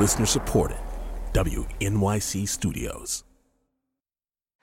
Listener 0.00 0.24
supported. 0.24 0.78
WNYC 1.34 2.48
Studios. 2.48 3.22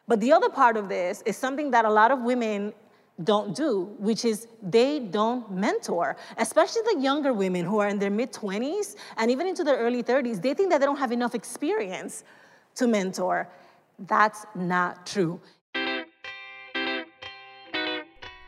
But 0.07 0.19
the 0.19 0.31
other 0.33 0.49
part 0.49 0.77
of 0.77 0.89
this 0.89 1.21
is 1.27 1.37
something 1.37 1.69
that 1.69 1.85
a 1.85 1.91
lot 1.91 2.09
of 2.09 2.23
women 2.23 2.73
don't 3.23 3.55
do, 3.55 3.95
which 3.99 4.25
is 4.25 4.47
they 4.63 4.97
don't 4.97 5.51
mentor, 5.51 6.17
especially 6.39 6.81
the 6.91 6.99
younger 7.01 7.33
women 7.33 7.65
who 7.65 7.77
are 7.77 7.87
in 7.87 7.99
their 7.99 8.09
mid 8.09 8.33
20s 8.33 8.95
and 9.17 9.29
even 9.29 9.45
into 9.45 9.63
their 9.63 9.77
early 9.77 10.01
30s. 10.01 10.41
They 10.41 10.55
think 10.55 10.71
that 10.71 10.79
they 10.79 10.87
don't 10.87 10.97
have 10.97 11.11
enough 11.11 11.35
experience 11.35 12.23
to 12.73 12.87
mentor. 12.87 13.47
That's 13.99 14.43
not 14.55 15.05
true. 15.05 15.39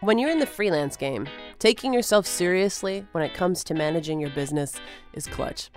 When 0.02 0.18
you're 0.18 0.30
in 0.30 0.40
the 0.40 0.46
freelance 0.46 0.96
game, 0.96 1.28
taking 1.60 1.94
yourself 1.94 2.26
seriously 2.26 3.06
when 3.12 3.22
it 3.22 3.34
comes 3.34 3.66
to 3.66 3.74
managing 3.74 4.22
your 4.22 4.30
business 4.30 4.76
is 5.12 5.28
clutch. 5.28 5.72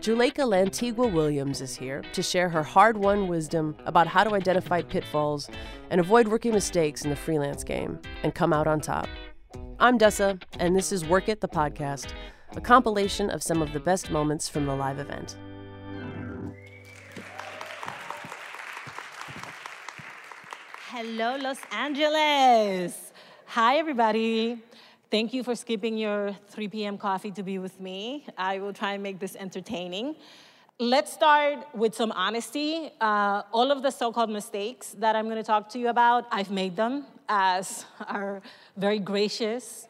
Juleyka 0.00 0.48
Lantigua 0.48 1.12
Williams 1.12 1.60
is 1.60 1.76
here 1.76 2.00
to 2.14 2.22
share 2.22 2.48
her 2.48 2.62
hard 2.62 2.96
won 2.96 3.28
wisdom 3.28 3.76
about 3.84 4.06
how 4.06 4.24
to 4.24 4.34
identify 4.34 4.80
pitfalls 4.80 5.50
and 5.90 6.00
avoid 6.00 6.26
rookie 6.26 6.50
mistakes 6.50 7.04
in 7.04 7.10
the 7.10 7.16
freelance 7.16 7.62
game 7.62 7.98
and 8.22 8.34
come 8.34 8.54
out 8.54 8.66
on 8.66 8.80
top. 8.80 9.08
I'm 9.78 9.98
Dessa, 9.98 10.42
and 10.58 10.74
this 10.74 10.90
is 10.90 11.04
Work 11.04 11.28
It, 11.28 11.42
the 11.42 11.48
podcast, 11.48 12.14
a 12.52 12.62
compilation 12.62 13.28
of 13.28 13.42
some 13.42 13.60
of 13.60 13.74
the 13.74 13.80
best 13.80 14.10
moments 14.10 14.48
from 14.48 14.64
the 14.64 14.74
live 14.74 14.98
event. 14.98 15.36
Hello, 20.88 21.36
Los 21.36 21.60
Angeles. 21.72 23.05
Hi, 23.50 23.78
everybody. 23.78 24.60
Thank 25.08 25.32
you 25.32 25.44
for 25.44 25.54
skipping 25.54 25.96
your 25.96 26.36
3 26.48 26.66
p.m. 26.68 26.98
coffee 26.98 27.30
to 27.30 27.44
be 27.44 27.58
with 27.58 27.80
me. 27.80 28.26
I 28.36 28.58
will 28.58 28.72
try 28.72 28.94
and 28.94 29.02
make 29.02 29.20
this 29.20 29.36
entertaining. 29.36 30.16
Let's 30.80 31.12
start 31.12 31.60
with 31.72 31.94
some 31.94 32.10
honesty. 32.10 32.90
Uh, 33.00 33.42
all 33.52 33.70
of 33.70 33.82
the 33.82 33.90
so 33.92 34.12
called 34.12 34.30
mistakes 34.30 34.96
that 34.98 35.14
I'm 35.14 35.26
going 35.26 35.36
to 35.36 35.44
talk 35.44 35.70
to 35.70 35.78
you 35.78 35.88
about, 35.88 36.26
I've 36.32 36.50
made 36.50 36.76
them, 36.76 37.06
as 37.28 37.86
our 38.08 38.42
very 38.76 38.98
gracious 38.98 39.86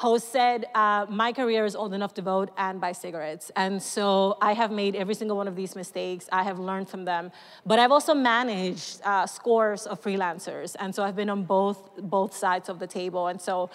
host 0.00 0.32
said, 0.32 0.64
uh, 0.74 1.04
my 1.10 1.30
career 1.30 1.66
is 1.66 1.76
old 1.76 1.92
enough 1.92 2.14
to 2.14 2.22
vote 2.22 2.48
and 2.56 2.80
buy 2.80 2.90
cigarettes. 2.90 3.50
And 3.54 3.82
so 3.82 4.38
I 4.40 4.54
have 4.54 4.70
made 4.70 4.96
every 4.96 5.14
single 5.14 5.36
one 5.36 5.46
of 5.46 5.56
these 5.56 5.76
mistakes. 5.76 6.26
I 6.32 6.42
have 6.42 6.58
learned 6.58 6.88
from 6.88 7.04
them. 7.04 7.30
But 7.66 7.78
I've 7.78 7.92
also 7.92 8.14
managed 8.14 9.02
uh, 9.04 9.26
scores 9.26 9.86
of 9.86 10.02
freelancers. 10.02 10.74
And 10.80 10.94
so 10.94 11.02
I've 11.02 11.16
been 11.16 11.28
on 11.28 11.42
both, 11.42 11.78
both 11.98 12.34
sides 12.34 12.70
of 12.70 12.78
the 12.78 12.86
table. 12.86 13.26
And 13.26 13.38
so 13.38 13.68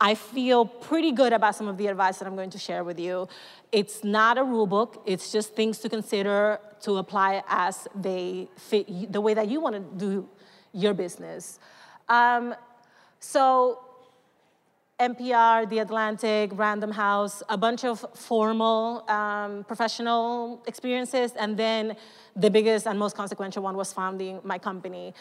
I 0.00 0.16
feel 0.16 0.64
pretty 0.64 1.12
good 1.12 1.32
about 1.32 1.54
some 1.54 1.68
of 1.68 1.76
the 1.76 1.86
advice 1.86 2.18
that 2.18 2.26
I'm 2.26 2.34
going 2.34 2.50
to 2.50 2.58
share 2.58 2.82
with 2.82 2.98
you. 2.98 3.28
It's 3.70 4.02
not 4.02 4.38
a 4.38 4.42
rule 4.42 4.66
book, 4.66 5.00
it's 5.06 5.30
just 5.30 5.54
things 5.54 5.78
to 5.78 5.88
consider 5.88 6.58
to 6.80 6.96
apply 6.96 7.44
as 7.46 7.86
they 7.94 8.48
fit 8.56 9.12
the 9.12 9.20
way 9.20 9.34
that 9.34 9.48
you 9.48 9.60
want 9.60 9.76
to 9.76 9.82
do 10.04 10.28
your 10.72 10.94
business. 10.94 11.60
Um, 12.08 12.56
so, 13.20 13.84
NPR, 15.00 15.68
The 15.68 15.78
Atlantic, 15.78 16.50
Random 16.54 16.90
House, 16.90 17.42
a 17.48 17.56
bunch 17.56 17.84
of 17.84 18.04
formal 18.14 19.08
um, 19.08 19.64
professional 19.64 20.62
experiences, 20.66 21.32
and 21.38 21.56
then 21.56 21.96
the 22.36 22.50
biggest 22.50 22.86
and 22.86 22.98
most 22.98 23.16
consequential 23.16 23.62
one 23.62 23.76
was 23.76 23.94
founding 23.94 24.40
my 24.44 24.58
company. 24.58 25.14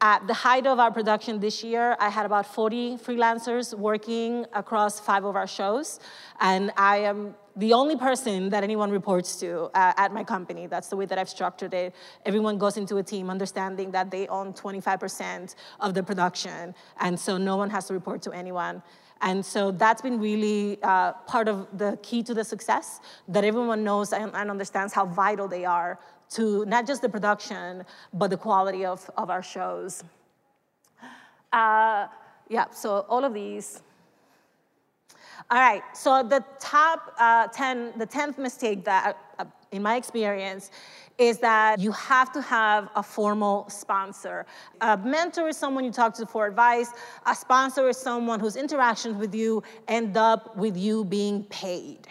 At 0.00 0.26
the 0.26 0.32
height 0.32 0.66
of 0.66 0.78
our 0.78 0.90
production 0.90 1.38
this 1.38 1.62
year, 1.62 1.96
I 2.00 2.08
had 2.08 2.24
about 2.24 2.46
40 2.46 2.96
freelancers 2.96 3.76
working 3.76 4.46
across 4.54 5.00
five 5.00 5.24
of 5.24 5.36
our 5.36 5.46
shows, 5.46 6.00
and 6.40 6.72
I 6.76 6.98
am 6.98 7.34
the 7.56 7.72
only 7.72 7.96
person 7.96 8.50
that 8.50 8.62
anyone 8.62 8.90
reports 8.90 9.36
to 9.40 9.70
uh, 9.74 9.92
at 9.96 10.12
my 10.12 10.24
company. 10.24 10.66
That's 10.66 10.88
the 10.88 10.96
way 10.96 11.06
that 11.06 11.18
I've 11.18 11.30
structured 11.30 11.72
it. 11.72 11.94
Everyone 12.24 12.58
goes 12.58 12.76
into 12.76 12.98
a 12.98 13.02
team 13.02 13.30
understanding 13.30 13.90
that 13.92 14.10
they 14.10 14.28
own 14.28 14.52
25% 14.52 15.54
of 15.80 15.94
the 15.94 16.02
production, 16.02 16.74
and 17.00 17.18
so 17.18 17.36
no 17.36 17.56
one 17.56 17.68
has 17.68 17.86
to 17.88 17.94
report 17.94 18.22
to 18.22 18.32
anyone. 18.32 18.82
And 19.22 19.44
so 19.44 19.70
that's 19.70 20.02
been 20.02 20.20
really 20.20 20.78
uh, 20.82 21.12
part 21.26 21.48
of 21.48 21.66
the 21.76 21.98
key 22.02 22.22
to 22.24 22.34
the 22.34 22.44
success, 22.44 23.00
that 23.28 23.44
everyone 23.44 23.82
knows 23.82 24.12
and, 24.12 24.30
and 24.34 24.50
understands 24.50 24.92
how 24.92 25.06
vital 25.06 25.48
they 25.48 25.64
are 25.64 25.98
to 26.30 26.64
not 26.66 26.86
just 26.86 27.02
the 27.02 27.08
production, 27.08 27.84
but 28.12 28.28
the 28.28 28.36
quality 28.36 28.84
of, 28.84 29.08
of 29.16 29.30
our 29.30 29.42
shows. 29.42 30.04
Uh, 31.52 32.06
yeah, 32.48 32.66
so 32.70 33.06
all 33.08 33.24
of 33.24 33.32
these. 33.32 33.82
All 35.50 35.58
right, 35.58 35.82
so 35.94 36.22
the 36.22 36.44
top 36.58 37.14
uh, 37.18 37.46
10, 37.48 37.98
the 37.98 38.06
10th 38.06 38.36
mistake 38.36 38.84
that, 38.84 39.16
uh, 39.38 39.44
in 39.70 39.82
my 39.82 39.96
experience, 39.96 40.70
is 41.18 41.38
that 41.38 41.80
you 41.80 41.92
have 41.92 42.32
to 42.32 42.42
have 42.42 42.88
a 42.94 43.02
formal 43.02 43.68
sponsor. 43.68 44.46
A 44.80 44.96
mentor 44.96 45.48
is 45.48 45.56
someone 45.56 45.84
you 45.84 45.90
talk 45.90 46.14
to 46.14 46.26
for 46.26 46.46
advice. 46.46 46.90
A 47.26 47.34
sponsor 47.34 47.88
is 47.88 47.96
someone 47.96 48.40
whose 48.40 48.56
interactions 48.56 49.16
with 49.16 49.34
you 49.34 49.62
end 49.88 50.16
up 50.16 50.56
with 50.56 50.76
you 50.76 51.04
being 51.04 51.44
paid 51.44 52.06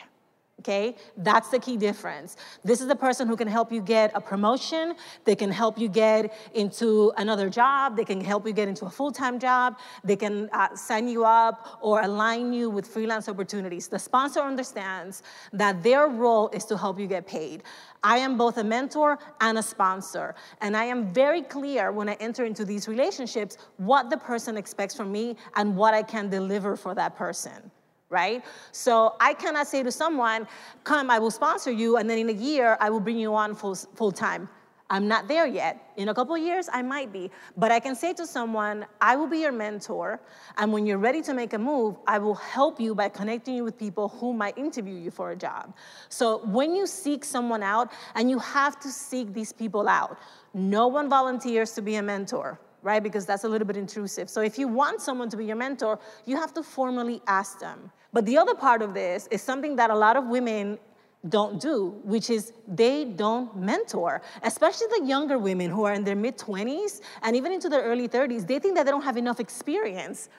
okay? 0.66 0.96
That's 1.18 1.50
the 1.50 1.60
key 1.60 1.78
difference. 1.78 2.38
This 2.64 2.82
is 2.82 2.88
the 2.88 2.96
person 2.96 3.28
who 3.28 3.36
can 3.36 3.48
help 3.48 3.72
you 3.72 3.82
get 3.82 4.12
a 4.16 4.22
promotion, 4.22 4.96
they 5.24 5.36
can 5.36 5.52
help 5.52 5.78
you 5.78 5.88
get 5.88 6.34
into 6.54 7.14
another 7.18 7.50
job, 7.50 7.96
they 7.96 8.06
can 8.06 8.22
help 8.22 8.48
you 8.48 8.54
get 8.54 8.68
into 8.68 8.86
a 8.86 8.90
full 8.90 9.12
time 9.12 9.38
job, 9.40 9.78
they 10.04 10.16
can 10.16 10.50
uh, 10.54 10.76
sign 10.76 11.08
you 11.08 11.24
up 11.24 11.78
or 11.82 12.02
align 12.02 12.52
you 12.52 12.70
with 12.70 12.88
freelance 12.88 13.30
opportunities. 13.30 13.88
The 13.88 14.00
sponsor 14.00 14.40
understands 14.40 15.24
that 15.54 15.84
their 15.84 16.08
role 16.08 16.50
is 16.50 16.66
to 16.66 16.78
help 16.78 17.00
you 17.00 17.08
get 17.08 17.28
paid. 17.28 17.64
I 18.04 18.18
am 18.18 18.38
both 18.38 18.58
a 18.58 18.64
mentor 18.64 19.20
and 19.42 19.58
a 19.58 19.64
sponsor. 19.64 20.36
And 20.62 20.78
I 20.78 20.86
am 20.86 21.14
very 21.14 21.42
clear 21.42 21.92
when 21.92 22.08
I 22.08 22.14
enter 22.14 22.46
into 22.46 22.64
these 22.64 22.88
relationships 22.88 23.58
what 23.78 24.10
the 24.10 24.18
person 24.18 24.58
expects 24.58 24.96
from 24.96 25.12
me 25.12 25.36
and 25.56 25.76
what 25.76 25.94
I 25.94 26.04
can 26.04 26.30
deliver 26.30 26.76
for 26.76 26.94
that 26.96 27.16
person 27.16 27.72
right? 28.16 28.44
So 28.72 29.16
I 29.20 29.34
cannot 29.34 29.68
say 29.68 29.84
to 29.84 29.92
someone, 29.92 30.48
come, 30.86 31.10
I 31.16 31.20
will 31.20 31.36
sponsor 31.42 31.72
you, 31.82 31.98
and 31.98 32.10
then 32.10 32.18
in 32.18 32.30
a 32.30 32.40
year, 32.50 32.78
I 32.80 32.90
will 32.90 33.04
bring 33.08 33.20
you 33.26 33.36
on 33.36 33.54
full, 33.54 33.76
full 33.76 34.14
time. 34.14 34.48
I'm 34.90 35.08
not 35.08 35.28
there 35.28 35.48
yet. 35.48 35.76
In 35.98 36.10
a 36.10 36.14
couple 36.14 36.38
years, 36.38 36.70
I 36.72 36.82
might 36.84 37.12
be. 37.12 37.32
But 37.58 37.72
I 37.72 37.80
can 37.86 37.96
say 37.96 38.14
to 38.14 38.26
someone, 38.26 38.86
I 39.02 39.16
will 39.16 39.28
be 39.28 39.40
your 39.40 39.52
mentor, 39.52 40.22
and 40.58 40.72
when 40.72 40.86
you're 40.86 41.04
ready 41.10 41.22
to 41.24 41.34
make 41.34 41.54
a 41.54 41.58
move, 41.58 41.98
I 42.16 42.18
will 42.20 42.40
help 42.56 42.80
you 42.80 42.96
by 42.96 43.10
connecting 43.10 43.56
you 43.58 43.64
with 43.68 43.78
people 43.78 44.08
who 44.08 44.32
might 44.32 44.58
interview 44.58 44.98
you 45.06 45.12
for 45.12 45.32
a 45.32 45.36
job. 45.36 45.74
So 46.10 46.26
when 46.46 46.76
you 46.78 46.86
seek 46.88 47.26
someone 47.26 47.64
out, 47.64 47.92
and 48.14 48.30
you 48.30 48.40
have 48.40 48.80
to 48.86 48.90
seek 48.90 49.34
these 49.34 49.52
people 49.52 49.90
out, 49.90 50.18
no 50.54 50.88
one 50.88 51.10
volunteers 51.10 51.72
to 51.78 51.82
be 51.82 51.96
a 51.96 52.04
mentor 52.04 52.60
right? 52.86 53.02
Because 53.02 53.26
that's 53.26 53.46
a 53.46 53.50
little 53.50 53.66
bit 53.66 53.78
intrusive. 53.78 54.30
So 54.30 54.42
if 54.42 54.60
you 54.60 54.68
want 54.68 55.02
someone 55.02 55.28
to 55.30 55.38
be 55.38 55.44
your 55.44 55.56
mentor, 55.56 55.98
you 56.26 56.36
have 56.38 56.54
to 56.54 56.62
formally 56.62 57.20
ask 57.26 57.60
them. 57.60 57.92
But 58.16 58.26
the 58.26 58.38
other 58.38 58.56
part 58.56 58.82
of 58.82 58.94
this 58.94 59.28
is 59.30 59.42
something 59.42 59.76
that 59.76 59.90
a 59.90 59.96
lot 60.06 60.16
of 60.16 60.28
women 60.28 60.80
don't 61.28 61.60
do, 61.60 62.00
which 62.06 62.30
is 62.30 62.54
they 62.66 63.04
don't 63.04 63.54
mentor, 63.58 64.22
especially 64.42 64.88
the 64.98 65.06
younger 65.06 65.38
women 65.38 65.70
who 65.70 65.84
are 65.84 65.94
in 65.94 66.06
their 66.06 66.16
mid 66.16 66.38
20s 66.38 67.02
and 67.24 67.36
even 67.36 67.52
into 67.52 67.68
their 67.68 67.84
early 67.84 68.08
30s. 68.08 68.48
They 68.48 68.58
think 68.58 68.76
that 68.78 68.86
they 68.86 68.92
don't 68.92 69.04
have 69.04 69.18
enough 69.18 69.42
experience 69.42 70.30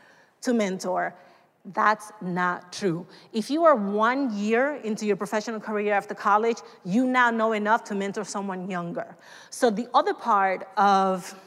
to 0.40 0.54
mentor. 0.54 1.14
That's 1.74 2.12
not 2.22 2.72
true. 2.72 3.06
If 3.34 3.50
you 3.50 3.66
are 3.66 3.74
one 3.74 4.34
year 4.34 4.76
into 4.76 5.04
your 5.04 5.16
professional 5.16 5.60
career 5.60 5.92
after 5.92 6.14
college, 6.14 6.56
you 6.86 7.04
now 7.04 7.30
know 7.30 7.52
enough 7.52 7.84
to 7.90 7.94
mentor 7.94 8.24
someone 8.24 8.70
younger. 8.70 9.14
So 9.50 9.68
the 9.68 9.86
other 9.92 10.14
part 10.14 10.66
of 10.78 11.38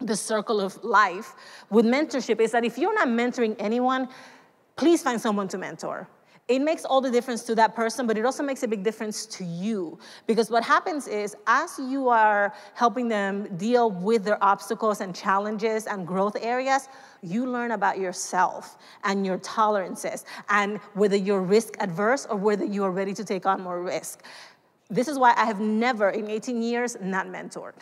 the 0.00 0.14
circle 0.14 0.60
of 0.60 0.84
life 0.84 1.34
with 1.68 1.84
mentorship 1.84 2.38
is 2.38 2.52
that 2.52 2.64
if 2.64 2.78
you're 2.78 2.94
not 2.94 3.08
mentoring 3.08 3.56
anyone, 3.58 4.08
please 4.78 5.02
find 5.02 5.20
someone 5.20 5.48
to 5.48 5.58
mentor. 5.58 6.08
It 6.46 6.60
makes 6.60 6.86
all 6.86 7.02
the 7.02 7.10
difference 7.10 7.42
to 7.42 7.54
that 7.56 7.74
person, 7.74 8.06
but 8.06 8.16
it 8.16 8.24
also 8.24 8.42
makes 8.42 8.62
a 8.62 8.68
big 8.68 8.82
difference 8.82 9.26
to 9.26 9.44
you. 9.44 9.98
Because 10.26 10.50
what 10.50 10.64
happens 10.64 11.06
is, 11.06 11.36
as 11.46 11.78
you 11.78 12.08
are 12.08 12.54
helping 12.72 13.06
them 13.06 13.54
deal 13.58 13.90
with 13.90 14.24
their 14.24 14.42
obstacles 14.42 15.02
and 15.02 15.14
challenges 15.14 15.86
and 15.86 16.06
growth 16.06 16.36
areas, 16.40 16.88
you 17.22 17.44
learn 17.44 17.72
about 17.72 17.98
yourself 17.98 18.78
and 19.04 19.26
your 19.26 19.36
tolerances 19.38 20.24
and 20.48 20.78
whether 20.94 21.16
you're 21.16 21.42
risk 21.42 21.74
adverse 21.80 22.26
or 22.30 22.36
whether 22.38 22.64
you 22.64 22.82
are 22.82 22.92
ready 22.92 23.12
to 23.12 23.24
take 23.24 23.44
on 23.44 23.60
more 23.60 23.82
risk. 23.82 24.22
This 24.88 25.06
is 25.06 25.18
why 25.18 25.34
I 25.36 25.44
have 25.44 25.60
never 25.60 26.08
in 26.08 26.30
18 26.30 26.62
years 26.62 26.96
not 27.02 27.26
mentored 27.26 27.74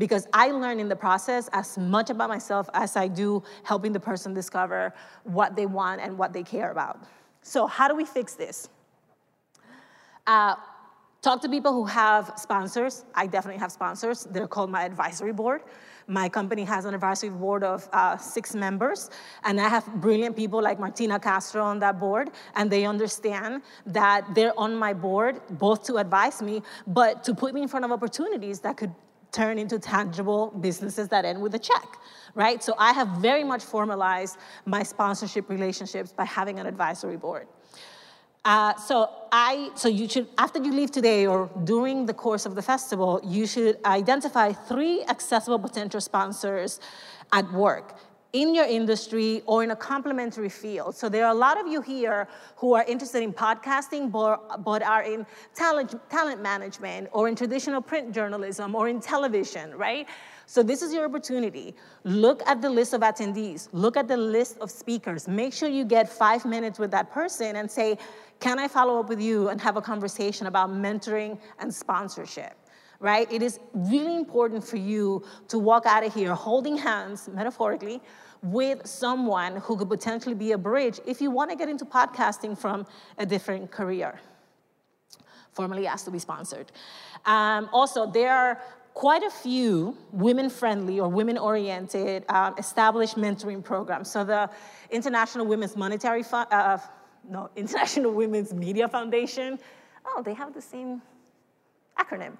because 0.00 0.26
I 0.32 0.50
learn 0.50 0.80
in 0.80 0.88
the 0.88 0.96
process 0.96 1.48
as 1.52 1.78
much 1.78 2.10
about 2.10 2.30
myself 2.30 2.68
as 2.74 2.96
I 2.96 3.06
do 3.06 3.42
helping 3.62 3.92
the 3.92 4.00
person 4.00 4.34
discover 4.34 4.92
what 5.24 5.54
they 5.54 5.66
want 5.66 6.00
and 6.00 6.18
what 6.18 6.32
they 6.32 6.42
care 6.42 6.72
about. 6.72 7.04
So, 7.42 7.66
how 7.66 7.86
do 7.86 7.94
we 7.94 8.04
fix 8.04 8.34
this? 8.34 8.68
Uh, 10.26 10.56
Talk 11.22 11.42
to 11.42 11.50
people 11.50 11.74
who 11.74 11.84
have 11.84 12.32
sponsors. 12.36 13.04
I 13.14 13.26
definitely 13.26 13.60
have 13.60 13.70
sponsors. 13.70 14.26
They're 14.30 14.48
called 14.48 14.70
my 14.70 14.84
advisory 14.84 15.34
board. 15.34 15.60
My 16.06 16.30
company 16.30 16.64
has 16.64 16.86
an 16.86 16.94
advisory 16.94 17.28
board 17.28 17.62
of 17.62 17.86
uh, 17.92 18.16
six 18.16 18.54
members, 18.54 19.10
and 19.44 19.60
I 19.60 19.68
have 19.68 19.86
brilliant 20.00 20.34
people 20.34 20.62
like 20.62 20.80
Martina 20.80 21.20
Castro 21.20 21.62
on 21.62 21.78
that 21.80 22.00
board, 22.00 22.30
and 22.54 22.70
they 22.70 22.86
understand 22.86 23.60
that 23.84 24.34
they're 24.34 24.58
on 24.58 24.74
my 24.74 24.94
board 24.94 25.42
both 25.50 25.84
to 25.84 25.98
advise 25.98 26.40
me, 26.40 26.62
but 26.86 27.22
to 27.24 27.34
put 27.34 27.52
me 27.52 27.60
in 27.60 27.68
front 27.68 27.84
of 27.84 27.92
opportunities 27.92 28.60
that 28.60 28.78
could 28.78 28.94
turn 29.32 29.58
into 29.58 29.78
tangible 29.78 30.48
businesses 30.60 31.08
that 31.08 31.24
end 31.24 31.40
with 31.40 31.54
a 31.54 31.58
check, 31.58 31.98
right? 32.34 32.62
So 32.62 32.74
I 32.78 32.92
have 32.92 33.08
very 33.18 33.44
much 33.44 33.62
formalized 33.62 34.38
my 34.66 34.82
sponsorship 34.82 35.48
relationships 35.48 36.12
by 36.12 36.24
having 36.24 36.58
an 36.58 36.66
advisory 36.66 37.16
board. 37.16 37.46
Uh, 38.44 38.74
so 38.76 39.10
I, 39.30 39.70
so 39.74 39.88
you 39.88 40.08
should, 40.08 40.26
after 40.38 40.62
you 40.62 40.72
leave 40.72 40.90
today 40.90 41.26
or 41.26 41.50
during 41.64 42.06
the 42.06 42.14
course 42.14 42.46
of 42.46 42.54
the 42.54 42.62
festival, 42.62 43.20
you 43.22 43.46
should 43.46 43.78
identify 43.84 44.52
three 44.52 45.04
accessible 45.04 45.58
potential 45.58 46.00
sponsors 46.00 46.80
at 47.32 47.50
work 47.52 47.98
in 48.32 48.54
your 48.54 48.64
industry 48.64 49.42
or 49.46 49.64
in 49.64 49.72
a 49.72 49.76
complementary 49.76 50.48
field. 50.48 50.94
So 50.94 51.08
there 51.08 51.24
are 51.26 51.32
a 51.32 51.38
lot 51.38 51.60
of 51.60 51.66
you 51.66 51.80
here 51.80 52.28
who 52.56 52.74
are 52.74 52.84
interested 52.84 53.22
in 53.22 53.32
podcasting, 53.32 54.12
but, 54.12 54.62
but 54.64 54.82
are 54.82 55.02
in 55.02 55.26
talent, 55.54 55.94
talent 56.10 56.40
management 56.40 57.08
or 57.12 57.28
in 57.28 57.34
traditional 57.34 57.80
print 57.80 58.12
journalism 58.14 58.74
or 58.74 58.88
in 58.88 59.00
television, 59.00 59.74
right? 59.74 60.06
So 60.46 60.62
this 60.62 60.82
is 60.82 60.92
your 60.92 61.04
opportunity. 61.04 61.74
Look 62.04 62.42
at 62.46 62.60
the 62.60 62.70
list 62.70 62.92
of 62.92 63.02
attendees. 63.02 63.68
Look 63.72 63.96
at 63.96 64.08
the 64.08 64.16
list 64.16 64.58
of 64.58 64.70
speakers. 64.70 65.28
Make 65.28 65.52
sure 65.52 65.68
you 65.68 65.84
get 65.84 66.08
five 66.08 66.44
minutes 66.44 66.78
with 66.78 66.90
that 66.92 67.10
person 67.10 67.56
and 67.56 67.70
say, 67.70 67.98
can 68.40 68.58
I 68.58 68.68
follow 68.68 68.98
up 68.98 69.08
with 69.08 69.20
you 69.20 69.48
and 69.48 69.60
have 69.60 69.76
a 69.76 69.82
conversation 69.82 70.46
about 70.46 70.70
mentoring 70.70 71.38
and 71.58 71.72
sponsorship? 71.72 72.59
Right? 73.00 73.32
It 73.32 73.42
is 73.42 73.58
really 73.72 74.14
important 74.14 74.62
for 74.62 74.76
you 74.76 75.24
to 75.48 75.58
walk 75.58 75.86
out 75.86 76.04
of 76.04 76.12
here 76.12 76.34
holding 76.34 76.76
hands, 76.76 77.30
metaphorically, 77.32 78.02
with 78.42 78.86
someone 78.86 79.56
who 79.56 79.76
could 79.76 79.88
potentially 79.88 80.34
be 80.34 80.52
a 80.52 80.58
bridge 80.58 81.00
if 81.06 81.20
you 81.20 81.30
want 81.30 81.50
to 81.50 81.56
get 81.56 81.68
into 81.68 81.84
podcasting 81.84 82.56
from 82.56 82.86
a 83.18 83.26
different 83.26 83.70
career. 83.70 84.20
Formally 85.52 85.86
asked 85.86 86.04
to 86.04 86.10
be 86.10 86.18
sponsored. 86.18 86.72
Um, 87.24 87.68
also, 87.72 88.10
there 88.10 88.32
are 88.32 88.60
quite 88.94 89.22
a 89.22 89.30
few 89.30 89.96
women-friendly 90.12 91.00
or 91.00 91.08
women-oriented 91.08 92.24
um, 92.28 92.54
established 92.58 93.16
mentoring 93.16 93.62
programs. 93.62 94.10
So 94.10 94.24
the 94.24 94.50
International 94.90 95.46
Women's 95.46 95.76
Monetary 95.76 96.22
Fund, 96.22 96.48
uh, 96.50 96.78
no, 97.28 97.50
International 97.56 98.12
Women's 98.12 98.52
Media 98.52 98.88
Foundation, 98.88 99.58
oh, 100.06 100.22
they 100.22 100.34
have 100.34 100.54
the 100.54 100.62
same 100.62 101.02
acronym 101.98 102.32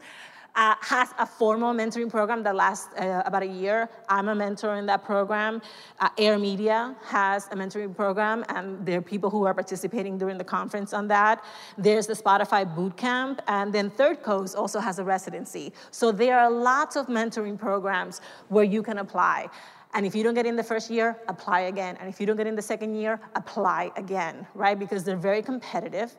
uh, 0.54 0.74
has 0.80 1.10
a 1.18 1.26
formal 1.26 1.72
mentoring 1.74 2.10
program 2.10 2.42
that 2.42 2.54
lasts 2.54 2.88
uh, 2.98 3.22
about 3.24 3.42
a 3.42 3.46
year. 3.46 3.88
I'm 4.08 4.28
a 4.28 4.34
mentor 4.34 4.76
in 4.76 4.86
that 4.86 5.04
program. 5.04 5.62
Uh, 5.98 6.08
Air 6.18 6.38
Media 6.38 6.96
has 7.04 7.46
a 7.50 7.56
mentoring 7.56 7.94
program, 7.94 8.44
and 8.48 8.84
there 8.84 8.98
are 8.98 9.02
people 9.02 9.30
who 9.30 9.44
are 9.44 9.54
participating 9.54 10.18
during 10.18 10.38
the 10.38 10.44
conference 10.44 10.92
on 10.92 11.08
that. 11.08 11.44
There's 11.78 12.06
the 12.06 12.14
Spotify 12.14 12.64
Bootcamp, 12.76 13.40
and 13.48 13.72
then 13.72 13.90
Third 13.90 14.22
Coast 14.22 14.56
also 14.56 14.80
has 14.80 14.98
a 14.98 15.04
residency. 15.04 15.72
So 15.90 16.12
there 16.12 16.38
are 16.38 16.50
lots 16.50 16.96
of 16.96 17.06
mentoring 17.06 17.58
programs 17.58 18.20
where 18.48 18.64
you 18.64 18.82
can 18.82 18.98
apply. 18.98 19.48
And 19.92 20.06
if 20.06 20.14
you 20.14 20.22
don't 20.22 20.34
get 20.34 20.46
in 20.46 20.54
the 20.54 20.62
first 20.62 20.88
year, 20.88 21.16
apply 21.26 21.62
again. 21.62 21.96
And 21.98 22.08
if 22.08 22.20
you 22.20 22.26
don't 22.26 22.36
get 22.36 22.46
in 22.46 22.54
the 22.54 22.62
second 22.62 22.94
year, 22.94 23.20
apply 23.34 23.90
again, 23.96 24.46
right? 24.54 24.78
Because 24.78 25.02
they're 25.02 25.16
very 25.16 25.42
competitive 25.42 26.16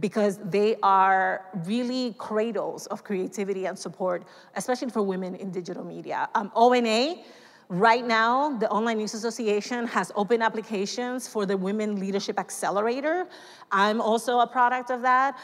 because 0.00 0.38
they 0.38 0.76
are 0.82 1.44
really 1.66 2.14
cradles 2.18 2.86
of 2.86 3.04
creativity 3.04 3.66
and 3.66 3.78
support, 3.78 4.24
especially 4.56 4.90
for 4.90 5.02
women 5.02 5.34
in 5.34 5.50
digital 5.50 5.84
media. 5.84 6.28
Um, 6.34 6.50
ONA, 6.54 7.16
right 7.68 8.04
now, 8.04 8.56
the 8.56 8.68
Online 8.70 8.98
News 8.98 9.14
Association 9.14 9.86
has 9.86 10.10
open 10.16 10.40
applications 10.40 11.28
for 11.28 11.44
the 11.44 11.56
Women 11.56 12.00
Leadership 12.00 12.38
Accelerator. 12.38 13.26
I'm 13.70 14.00
also 14.00 14.40
a 14.40 14.46
product 14.46 14.90
of 14.90 15.02
that. 15.02 15.38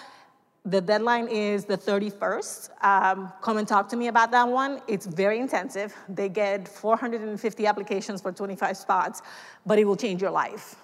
The 0.65 0.81
deadline 0.81 1.29
is 1.29 1.65
the 1.65 1.79
31st. 1.79 2.85
Um, 2.85 3.33
come 3.41 3.59
and 3.59 3.69
talk 3.69 3.89
to 3.91 3.97
me 3.97 4.09
about 4.09 4.31
that 4.33 4.49
one. 4.49 4.81
It's 4.87 5.07
very 5.07 5.39
intensive. 5.39 5.95
They 6.09 6.29
get 6.29 6.69
450 6.69 7.67
applications 7.67 8.21
for 8.21 8.33
25 8.33 8.77
spots, 8.77 9.23
but 9.65 9.79
it 9.79 9.85
will 9.85 9.97
change 9.97 10.21
your 10.21 10.31
life 10.31 10.77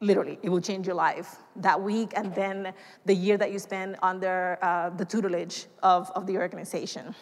literally, 0.00 0.38
it 0.42 0.48
will 0.48 0.60
change 0.60 0.86
your 0.86 0.96
life 0.96 1.36
that 1.56 1.80
week 1.80 2.12
and 2.16 2.34
then 2.34 2.72
the 3.04 3.14
year 3.14 3.36
that 3.36 3.52
you 3.52 3.58
spend 3.58 3.96
under 4.02 4.58
uh, 4.62 4.90
the 4.90 5.04
tutelage 5.04 5.66
of, 5.82 6.10
of 6.14 6.26
the 6.26 6.36
organization. 6.38 7.14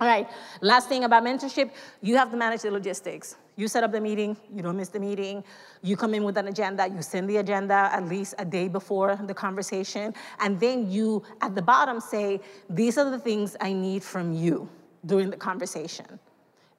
All 0.00 0.06
right, 0.06 0.26
last 0.62 0.88
thing 0.88 1.04
about 1.04 1.24
mentorship, 1.24 1.72
you 2.00 2.16
have 2.16 2.30
to 2.30 2.36
manage 2.36 2.62
the 2.62 2.70
logistics. 2.70 3.36
You 3.56 3.68
set 3.68 3.84
up 3.84 3.92
the 3.92 4.00
meeting, 4.00 4.34
you 4.54 4.62
don't 4.62 4.76
miss 4.76 4.88
the 4.88 5.00
meeting, 5.00 5.44
you 5.82 5.94
come 5.94 6.14
in 6.14 6.24
with 6.24 6.38
an 6.38 6.48
agenda, 6.48 6.88
you 6.88 7.02
send 7.02 7.28
the 7.28 7.36
agenda 7.36 7.90
at 7.92 8.08
least 8.08 8.34
a 8.38 8.44
day 8.44 8.68
before 8.68 9.16
the 9.16 9.34
conversation, 9.34 10.14
and 10.38 10.58
then 10.58 10.90
you, 10.90 11.22
at 11.42 11.54
the 11.54 11.60
bottom, 11.60 12.00
say, 12.00 12.40
These 12.70 12.96
are 12.96 13.10
the 13.10 13.18
things 13.18 13.56
I 13.60 13.74
need 13.74 14.02
from 14.02 14.32
you 14.32 14.70
during 15.04 15.28
the 15.28 15.36
conversation. 15.36 16.18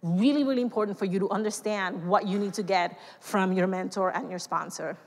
Really, 0.02 0.44
really 0.44 0.64
important 0.64 0.98
for 0.98 1.06
you 1.06 1.20
to 1.20 1.30
understand 1.30 2.04
what 2.08 2.26
you 2.26 2.40
need 2.40 2.56
to 2.56 2.64
get 2.64 2.98
from 3.20 3.54
your 3.54 3.68
mentor 3.68 4.10
and 4.16 4.32
your 4.32 4.40
sponsor. 4.40 4.98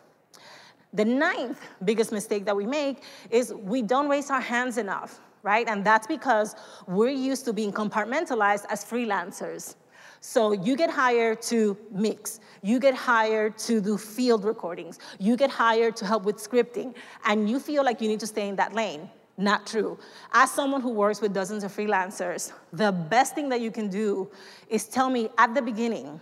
The 0.93 1.05
ninth 1.05 1.61
biggest 1.85 2.13
mistake 2.13 2.45
that 2.45 2.57
we 2.57 2.67
make 2.67 3.03
is 3.31 3.53
we 3.53 3.83
don't 3.83 4.09
raise 4.09 4.31
our 4.31 4.41
hands 4.41 4.79
enough, 4.79 5.21
right? 5.43 5.67
And 5.69 5.85
that's 5.85 6.07
because 6.07 6.55
we're 6.87 7.09
used 7.09 7.45
to 7.47 7.53
being 7.53 7.73
compartmentalized 7.73 8.65
as 8.69 8.85
freelancers. 8.85 9.75
So 10.21 10.53
you 10.53 10.75
get 10.77 10.89
hired 10.89 11.43
to 11.43 11.77
mix, 11.91 12.41
you 12.63 12.79
get 12.81 12.95
hired 12.95 13.59
to 13.59 13.81
do 13.81 13.99
field 13.99 14.45
recordings, 14.45 14.99
you 15.19 15.37
get 15.37 15.51
hired 15.51 15.97
to 15.97 16.07
help 16.07 16.25
with 16.25 16.37
scripting, 16.37 16.95
and 17.27 17.51
you 17.51 17.61
feel 17.61 17.85
like 17.85 18.01
you 18.01 18.09
need 18.09 18.21
to 18.21 18.27
stay 18.27 18.49
in 18.49 18.57
that 18.57 18.73
lane. 18.73 19.11
Not 19.37 19.67
true. 19.67 19.99
As 20.33 20.51
someone 20.51 20.81
who 20.81 20.91
works 20.91 21.21
with 21.21 21.35
dozens 21.35 21.65
of 21.65 21.73
freelancers, 21.77 22.53
the 22.73 22.93
best 22.93 23.35
thing 23.35 23.49
that 23.49 23.61
you 23.61 23.71
can 23.71 23.89
do 23.89 24.31
is 24.69 24.87
tell 24.87 25.11
me 25.11 25.29
at 25.37 25.55
the 25.55 25.61
beginning, 25.61 26.21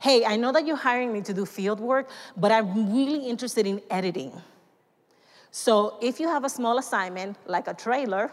hey, 0.00 0.24
I 0.24 0.36
know 0.36 0.52
that 0.52 0.66
you're 0.66 0.76
hiring 0.76 1.12
me 1.12 1.20
to 1.22 1.34
do 1.34 1.46
field 1.46 1.80
work, 1.80 2.08
but 2.36 2.52
I'm 2.52 2.92
really 2.92 3.28
interested 3.28 3.66
in 3.66 3.80
editing. 3.90 4.32
So 5.50 5.96
if 6.02 6.20
you 6.20 6.28
have 6.28 6.44
a 6.44 6.50
small 6.50 6.78
assignment, 6.78 7.36
like 7.46 7.66
a 7.68 7.74
trailer, 7.74 8.30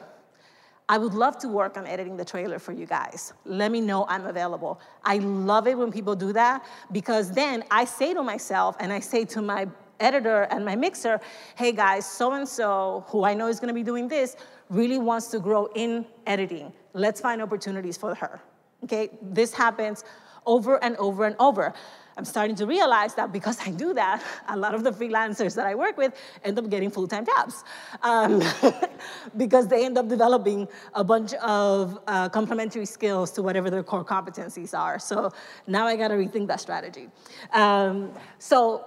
I 0.90 0.98
would 0.98 1.14
love 1.14 1.38
to 1.40 1.48
work 1.48 1.78
on 1.78 1.88
editing 1.88 2.18
the 2.18 2.26
trailer 2.26 2.60
for 2.60 2.74
you 2.74 2.86
guys. 2.86 3.34
Let 3.46 3.72
me 3.72 3.80
know 3.80 4.06
I'm 4.10 4.26
available. 4.26 4.82
I 5.06 5.18
love 5.20 5.68
it 5.68 5.78
when 5.78 5.92
people 5.92 6.16
do 6.16 6.34
that 6.34 6.66
because 6.92 7.32
then 7.32 7.64
I 7.72 7.86
say 7.86 8.14
to 8.14 8.22
myself 8.22 8.76
and 8.80 8.92
I 8.92 9.00
say 9.00 9.24
to 9.26 9.42
my 9.42 9.68
editor 10.00 10.44
and 10.52 10.66
my 10.66 10.76
mixer, 10.76 11.22
hey 11.56 11.72
guys, 11.72 12.06
so 12.06 12.34
and 12.34 12.48
so, 12.48 13.06
who 13.08 13.24
I 13.24 13.34
know 13.34 13.48
is 13.48 13.60
gonna 13.60 13.74
be 13.74 13.84
doing 13.84 14.08
this, 14.08 14.36
really 14.70 14.98
wants 14.98 15.28
to 15.28 15.40
grow 15.40 15.68
in 15.76 16.06
editing. 16.28 16.74
Let's 16.94 17.22
find 17.22 17.42
opportunities 17.42 17.96
for 17.96 18.14
her. 18.16 18.42
Okay, 18.84 19.10
this 19.22 19.54
happens 19.54 20.04
over 20.46 20.84
and 20.84 20.96
over 20.98 21.26
and 21.26 21.36
over. 21.40 21.74
I'm 22.16 22.26
starting 22.26 22.56
to 22.58 22.68
realize 22.68 23.16
that 23.16 23.32
because 23.32 23.60
I 23.66 23.72
do 23.72 23.94
that, 23.96 24.24
a 24.50 24.58
lot 24.58 24.76
of 24.76 24.84
the 24.84 24.92
freelancers 24.92 25.56
that 25.56 25.66
I 25.66 25.76
work 25.76 25.98
with 25.98 26.14
end 26.44 26.60
up 26.60 26.70
getting 26.70 26.92
full-time 26.92 27.26
jobs 27.26 27.64
um, 28.04 28.42
because 29.38 29.68
they 29.68 29.86
end 29.86 29.98
up 29.98 30.08
developing 30.08 30.68
a 30.94 31.04
bunch 31.04 31.34
of 31.36 32.00
uh, 32.08 32.30
complementary 32.30 32.86
skills 32.86 33.32
to 33.32 33.42
whatever 33.42 33.70
their 33.70 33.84
core 33.84 34.06
competencies 34.06 34.78
are. 34.78 35.00
So 35.00 35.32
now 35.68 35.88
I 35.88 35.96
gotta 35.96 36.16
rethink 36.16 36.48
that 36.48 36.62
strategy. 36.62 37.10
Um, 37.52 38.12
so 38.38 38.86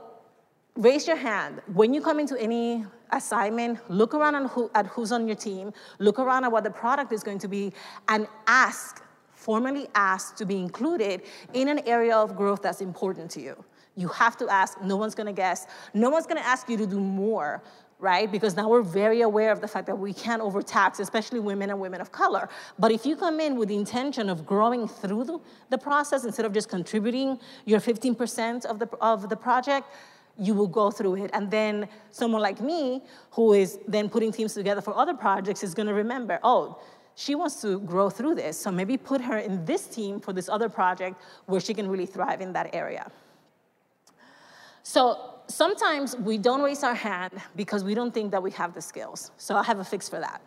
raise 0.76 1.06
your 1.06 1.16
hand. 1.16 1.62
When 1.72 1.92
you 1.94 2.00
come 2.00 2.20
into 2.20 2.40
any 2.40 2.84
assignment, 3.12 3.78
look 3.90 4.14
around 4.14 4.48
who, 4.48 4.70
at 4.75 4.86
who's 4.86 5.12
on 5.12 5.26
your 5.26 5.36
team, 5.36 5.72
look 5.98 6.18
around 6.18 6.44
at 6.44 6.52
what 6.52 6.64
the 6.64 6.70
product 6.70 7.12
is 7.12 7.22
going 7.22 7.38
to 7.40 7.48
be, 7.48 7.72
and 8.08 8.26
ask 8.46 9.02
formally 9.46 9.86
asked 9.94 10.36
to 10.36 10.44
be 10.44 10.56
included 10.56 11.22
in 11.54 11.68
an 11.68 11.78
area 11.86 12.16
of 12.16 12.34
growth 12.34 12.60
that's 12.62 12.80
important 12.80 13.30
to 13.30 13.40
you. 13.40 13.54
You 13.94 14.08
have 14.08 14.36
to 14.38 14.48
ask, 14.48 14.82
no 14.82 14.96
one's 14.96 15.14
gonna 15.14 15.32
guess. 15.32 15.68
No 15.94 16.10
one's 16.10 16.26
gonna 16.26 16.48
ask 16.54 16.68
you 16.68 16.76
to 16.78 16.86
do 16.96 16.98
more, 16.98 17.62
right? 18.00 18.28
Because 18.30 18.56
now 18.56 18.68
we're 18.68 18.82
very 18.82 19.20
aware 19.20 19.52
of 19.52 19.60
the 19.60 19.68
fact 19.68 19.86
that 19.86 19.96
we 20.06 20.12
can't 20.12 20.42
overtax, 20.42 20.98
especially 20.98 21.38
women 21.38 21.70
and 21.70 21.78
women 21.78 22.00
of 22.00 22.10
color. 22.10 22.48
But 22.76 22.90
if 22.90 23.06
you 23.06 23.14
come 23.14 23.38
in 23.38 23.54
with 23.54 23.68
the 23.68 23.76
intention 23.76 24.28
of 24.28 24.44
growing 24.44 24.88
through 24.88 25.22
the, 25.30 25.38
the 25.70 25.78
process 25.78 26.24
instead 26.24 26.44
of 26.44 26.52
just 26.52 26.68
contributing 26.68 27.38
your 27.66 27.78
15% 27.78 28.64
of 28.64 28.80
the, 28.80 28.88
of 29.00 29.28
the 29.28 29.36
project, 29.36 29.86
you 30.38 30.54
will 30.54 30.66
go 30.80 30.90
through 30.90 31.24
it. 31.24 31.30
And 31.32 31.48
then 31.52 31.88
someone 32.10 32.42
like 32.42 32.60
me, 32.60 33.00
who 33.30 33.52
is 33.52 33.78
then 33.86 34.08
putting 34.08 34.32
teams 34.32 34.54
together 34.54 34.80
for 34.80 34.96
other 34.96 35.14
projects, 35.14 35.62
is 35.62 35.72
gonna 35.72 35.94
remember, 35.94 36.40
oh, 36.42 36.80
she 37.16 37.35
wants 37.35 37.61
to 37.62 37.80
grow 37.80 38.08
through 38.11 38.35
this. 38.35 38.58
So 38.61 38.70
maybe 38.70 38.96
put 38.96 39.20
her 39.23 39.38
in 39.38 39.64
this 39.64 39.87
team 39.87 40.20
for 40.20 40.32
this 40.32 40.49
other 40.49 40.68
project 40.68 41.20
where 41.46 41.61
she 41.61 41.75
can 41.75 41.88
really 41.88 42.06
thrive 42.06 42.40
in 42.42 42.52
that 42.52 42.75
area. 42.75 43.11
So 44.82 45.35
sometimes 45.49 46.14
we 46.14 46.37
don't 46.37 46.62
raise 46.62 46.85
our 46.85 46.94
hand 46.94 47.32
because 47.56 47.82
we 47.82 47.94
don't 47.94 48.12
think 48.12 48.30
that 48.32 48.42
we 48.42 48.50
have 48.52 48.75
the 48.75 48.82
skills. 48.82 49.30
So 49.38 49.56
I 49.56 49.64
have 49.64 49.78
a 49.78 49.85
fix 49.85 50.08
for 50.08 50.20
that. 50.20 50.42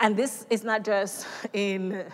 And 0.00 0.16
this 0.16 0.46
is 0.48 0.64
not 0.64 0.84
just 0.84 1.26
in 1.52 2.06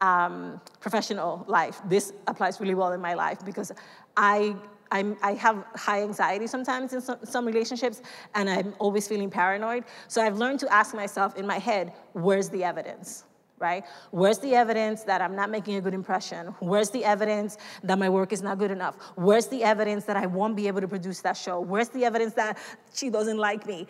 um, 0.00 0.60
professional 0.80 1.44
life. 1.46 1.80
This 1.88 2.12
applies 2.26 2.60
really 2.60 2.74
well 2.74 2.92
in 2.92 3.00
my 3.00 3.14
life 3.14 3.38
because 3.44 3.70
I 4.16 4.56
I'm, 4.90 5.16
i 5.22 5.32
have 5.32 5.64
high 5.74 6.02
anxiety 6.02 6.46
sometimes 6.46 6.92
in 6.92 7.00
some, 7.00 7.18
some, 7.24 7.46
relationships, 7.46 8.02
and 8.34 8.48
I'm 8.48 8.74
always 8.78 9.08
feeling 9.08 9.30
paranoid. 9.30 9.84
So 10.08 10.22
I've 10.22 10.36
learned 10.38 10.60
to 10.60 10.72
ask 10.72 10.94
myself 10.94 11.36
in 11.36 11.46
my 11.46 11.58
head, 11.58 11.92
where's 12.12 12.48
the 12.48 12.64
evidence? 12.64 13.24
Right? 13.58 13.84
Where's 14.10 14.38
the 14.38 14.54
evidence 14.54 15.02
that 15.04 15.22
I'm 15.22 15.34
not 15.34 15.50
making 15.50 15.76
a 15.76 15.80
good 15.80 15.94
impression? 15.94 16.48
Where's 16.60 16.90
the 16.90 17.04
evidence 17.04 17.56
that 17.84 17.98
my 17.98 18.10
work 18.10 18.32
is 18.32 18.42
not 18.42 18.58
good 18.58 18.70
enough? 18.70 18.96
Where's 19.14 19.46
the 19.46 19.64
evidence 19.64 20.04
that 20.04 20.16
I 20.16 20.26
won't 20.26 20.56
be 20.56 20.66
able 20.66 20.82
to 20.82 20.88
produce 20.88 21.22
that 21.22 21.38
show? 21.38 21.60
Where's 21.60 21.88
the 21.88 22.04
evidence 22.04 22.34
that 22.34 22.58
she 22.92 23.08
doesn't 23.08 23.38
like 23.38 23.66
me? 23.66 23.86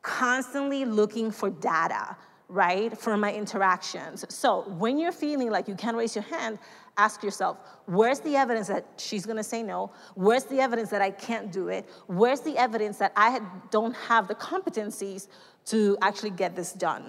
Constantly 0.00 0.86
looking 0.86 1.30
for 1.30 1.50
data 1.50 2.16
right, 2.50 2.98
for 2.98 3.16
my 3.16 3.32
interactions. 3.32 4.24
So 4.28 4.62
when 4.62 4.98
you're 4.98 5.12
feeling 5.12 5.50
like 5.50 5.68
you 5.68 5.74
can't 5.74 5.96
raise 5.96 6.14
your 6.14 6.24
hand, 6.24 6.58
ask 7.04 7.22
yourself, 7.22 7.54
where's 7.86 8.20
the 8.20 8.34
evidence 8.36 8.68
that 8.68 8.84
she's 9.06 9.24
gonna 9.28 9.48
say 9.54 9.60
no? 9.62 9.78
Where's 10.14 10.44
the 10.52 10.60
evidence 10.66 10.90
that 10.94 11.02
I 11.08 11.10
can't 11.10 11.48
do 11.60 11.68
it? 11.68 11.82
Where's 12.20 12.42
the 12.48 12.56
evidence 12.66 12.96
that 12.98 13.12
I 13.16 13.40
don't 13.70 13.96
have 14.10 14.28
the 14.28 14.34
competencies 14.50 15.28
to 15.72 15.78
actually 16.02 16.34
get 16.42 16.50
this 16.54 16.72
done? 16.72 17.04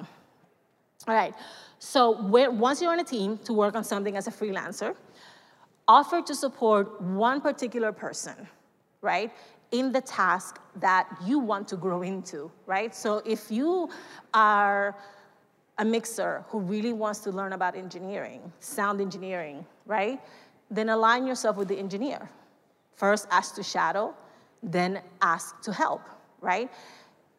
All 1.08 1.16
right, 1.16 1.34
so 1.80 2.02
once 2.66 2.82
you're 2.82 2.96
on 2.98 3.00
a 3.00 3.10
team 3.16 3.40
to 3.48 3.54
work 3.54 3.74
on 3.76 3.84
something 3.84 4.16
as 4.16 4.28
a 4.28 4.32
freelancer, 4.32 4.96
offer 5.88 6.22
to 6.22 6.36
support 6.36 7.02
one 7.02 7.42
particular 7.42 7.92
person, 7.92 8.38
right? 9.02 9.32
in 9.72 9.92
the 9.92 10.02
task 10.02 10.60
that 10.76 11.08
you 11.26 11.40
want 11.40 11.68
to 11.70 11.78
grow 11.78 12.02
into, 12.02 12.52
right? 12.66 12.94
So 12.94 13.22
if 13.26 13.50
you 13.50 13.90
are 14.34 14.96
a 15.82 15.86
mixer 15.86 16.46
who 16.50 16.60
really 16.60 16.94
wants 16.94 17.20
to 17.22 17.32
learn 17.32 17.54
about 17.54 17.76
engineering, 17.76 18.40
sound 18.60 19.02
engineering, 19.02 19.66
right? 19.88 20.22
Then 20.70 20.90
align 20.90 21.26
yourself 21.26 21.58
with 21.58 21.68
the 21.68 21.78
engineer. 21.78 22.30
First, 22.94 23.28
ask 23.32 23.56
to 23.56 23.64
shadow, 23.64 24.14
then 24.62 25.02
ask 25.24 25.60
to 25.64 25.74
help, 25.74 26.04
right? 26.40 26.70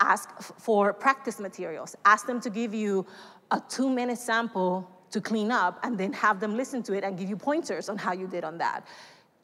Ask 0.00 0.42
for 0.42 0.92
practice 0.92 1.38
materials. 1.38 1.94
Ask 2.04 2.26
them 2.26 2.40
to 2.40 2.50
give 2.50 2.74
you 2.74 3.06
a 3.52 3.62
two 3.68 3.88
minute 3.88 4.18
sample 4.18 4.90
to 5.12 5.20
clean 5.20 5.52
up 5.52 5.78
and 5.84 5.96
then 5.96 6.12
have 6.12 6.40
them 6.40 6.56
listen 6.56 6.82
to 6.82 6.94
it 6.94 7.04
and 7.04 7.16
give 7.16 7.28
you 7.28 7.36
pointers 7.36 7.88
on 7.88 7.96
how 7.96 8.12
you 8.12 8.26
did 8.26 8.42
on 8.42 8.58
that. 8.58 8.88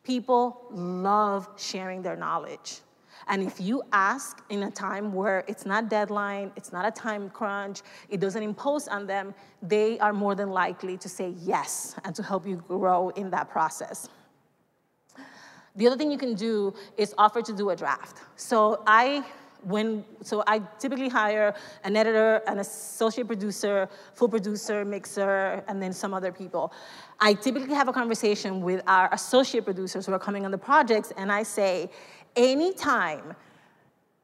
People 0.02 0.66
love 0.72 1.48
sharing 1.56 2.02
their 2.02 2.16
knowledge. 2.16 2.80
And 3.28 3.42
if 3.42 3.60
you 3.60 3.82
ask 3.92 4.42
in 4.48 4.62
a 4.62 4.70
time 4.70 5.12
where 5.12 5.44
it's 5.46 5.66
not 5.66 5.88
deadline, 5.88 6.50
it's 6.56 6.72
not 6.72 6.86
a 6.86 6.90
time 6.90 7.30
crunch, 7.30 7.82
it 8.08 8.20
doesn't 8.20 8.42
impose 8.42 8.88
on 8.88 9.06
them, 9.06 9.34
they 9.62 9.98
are 9.98 10.12
more 10.12 10.34
than 10.34 10.50
likely 10.50 10.96
to 10.98 11.08
say 11.08 11.34
yes 11.38 11.94
and 12.04 12.14
to 12.14 12.22
help 12.22 12.46
you 12.46 12.56
grow 12.56 13.10
in 13.10 13.30
that 13.30 13.50
process. 13.50 14.08
The 15.76 15.86
other 15.86 15.96
thing 15.96 16.10
you 16.10 16.18
can 16.18 16.34
do 16.34 16.74
is 16.96 17.14
offer 17.18 17.40
to 17.42 17.52
do 17.52 17.70
a 17.70 17.76
draft. 17.76 18.22
So 18.36 18.82
I 18.86 19.24
when 19.62 20.04
so 20.22 20.42
I 20.46 20.60
typically 20.78 21.08
hire 21.08 21.54
an 21.84 21.96
editor, 21.96 22.42
an 22.46 22.58
associate 22.58 23.26
producer, 23.26 23.88
full 24.14 24.28
producer, 24.28 24.84
mixer, 24.84 25.64
and 25.68 25.82
then 25.82 25.92
some 25.92 26.14
other 26.14 26.32
people. 26.32 26.72
I 27.20 27.34
typically 27.34 27.74
have 27.74 27.88
a 27.88 27.92
conversation 27.92 28.60
with 28.60 28.82
our 28.86 29.12
associate 29.12 29.64
producers 29.64 30.06
who 30.06 30.12
are 30.12 30.18
coming 30.18 30.44
on 30.44 30.52
the 30.52 30.58
projects, 30.58 31.12
and 31.16 31.32
I 31.32 31.42
say, 31.42 31.90
anytime 32.36 33.34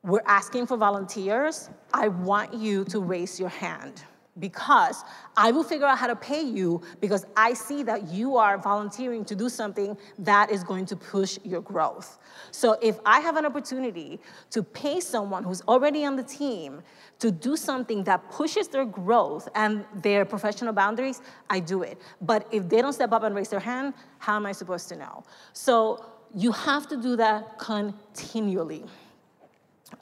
we're 0.03 0.23
asking 0.27 0.67
for 0.67 0.77
volunteers, 0.77 1.71
I 1.93 2.09
want 2.09 2.53
you 2.55 2.85
to 2.87 3.01
raise 3.01 3.41
your 3.41 3.49
hand 3.49 4.05
because 4.39 5.05
I 5.37 5.53
will 5.53 5.63
figure 5.63 5.87
out 5.87 5.99
how 5.99 6.09
to 6.09 6.17
pay 6.17 6.43
you 6.43 6.83
because 7.01 7.25
I 7.37 7.55
see 7.55 7.83
that 7.85 8.09
you 8.09 8.37
are 8.37 8.59
volunteering 8.59 9.25
to 9.27 9.35
do 9.35 9.49
something 9.49 9.97
that 10.19 10.51
is 10.51 10.65
going 10.65 10.87
to 10.87 10.97
push 10.97 11.39
your 11.45 11.61
growth. 11.61 12.19
So 12.51 12.77
if 12.83 12.99
I 13.07 13.21
have 13.21 13.37
an 13.37 13.47
opportunity 13.47 14.21
to 14.51 14.63
pay 14.63 15.01
someone 15.01 15.45
who's 15.45 15.63
already 15.63 16.05
on 16.05 16.17
the 16.17 16.25
team 16.25 16.83
to 17.21 17.31
do 17.31 17.57
something 17.57 18.03
that 18.05 18.29
pushes 18.31 18.69
their 18.69 18.85
growth 18.85 19.49
and 19.55 19.85
their 19.95 20.25
professional 20.25 20.73
boundaries, 20.73 21.21
I 21.49 21.61
do 21.61 21.83
it. 21.83 22.01
But 22.21 22.49
if 22.51 22.69
they 22.69 22.83
don't 22.83 22.93
step 22.93 23.13
up 23.13 23.23
and 23.23 23.35
raise 23.35 23.49
their 23.49 23.61
hand, 23.61 23.95
how 24.19 24.37
am 24.37 24.47
I 24.47 24.53
supposed 24.53 24.89
to 24.89 24.97
know? 24.97 25.23
So 25.53 26.05
you 26.35 26.53
have 26.53 26.89
to 26.89 26.97
do 26.97 27.17
that 27.17 27.59
continually. 27.59 28.85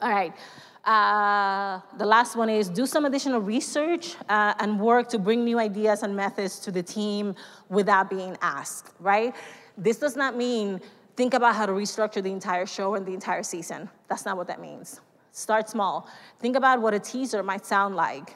All 0.01 0.09
right. 0.09 0.33
Uh, 0.83 1.79
the 1.97 2.05
last 2.05 2.35
one 2.35 2.49
is 2.49 2.67
do 2.67 2.85
some 2.85 3.05
additional 3.05 3.39
research 3.39 4.15
uh, 4.27 4.53
and 4.59 4.79
work 4.79 5.07
to 5.09 5.19
bring 5.19 5.45
new 5.45 5.57
ideas 5.57 6.03
and 6.03 6.13
methods 6.13 6.59
to 6.59 6.71
the 6.71 6.83
team 6.83 7.35
without 7.69 8.09
being 8.09 8.35
asked, 8.41 8.93
right? 8.99 9.33
This 9.77 9.97
does 9.97 10.17
not 10.17 10.35
mean 10.35 10.81
think 11.15 11.35
about 11.35 11.55
how 11.55 11.65
to 11.65 11.71
restructure 11.71 12.21
the 12.21 12.31
entire 12.31 12.65
show 12.65 12.95
and 12.95 13.05
the 13.05 13.13
entire 13.13 13.43
season. 13.43 13.89
That's 14.09 14.25
not 14.25 14.35
what 14.35 14.47
that 14.47 14.59
means. 14.59 14.99
Start 15.31 15.69
small. 15.69 16.09
Think 16.39 16.57
about 16.57 16.81
what 16.81 16.93
a 16.93 16.99
teaser 16.99 17.43
might 17.43 17.65
sound 17.65 17.95
like. 17.95 18.35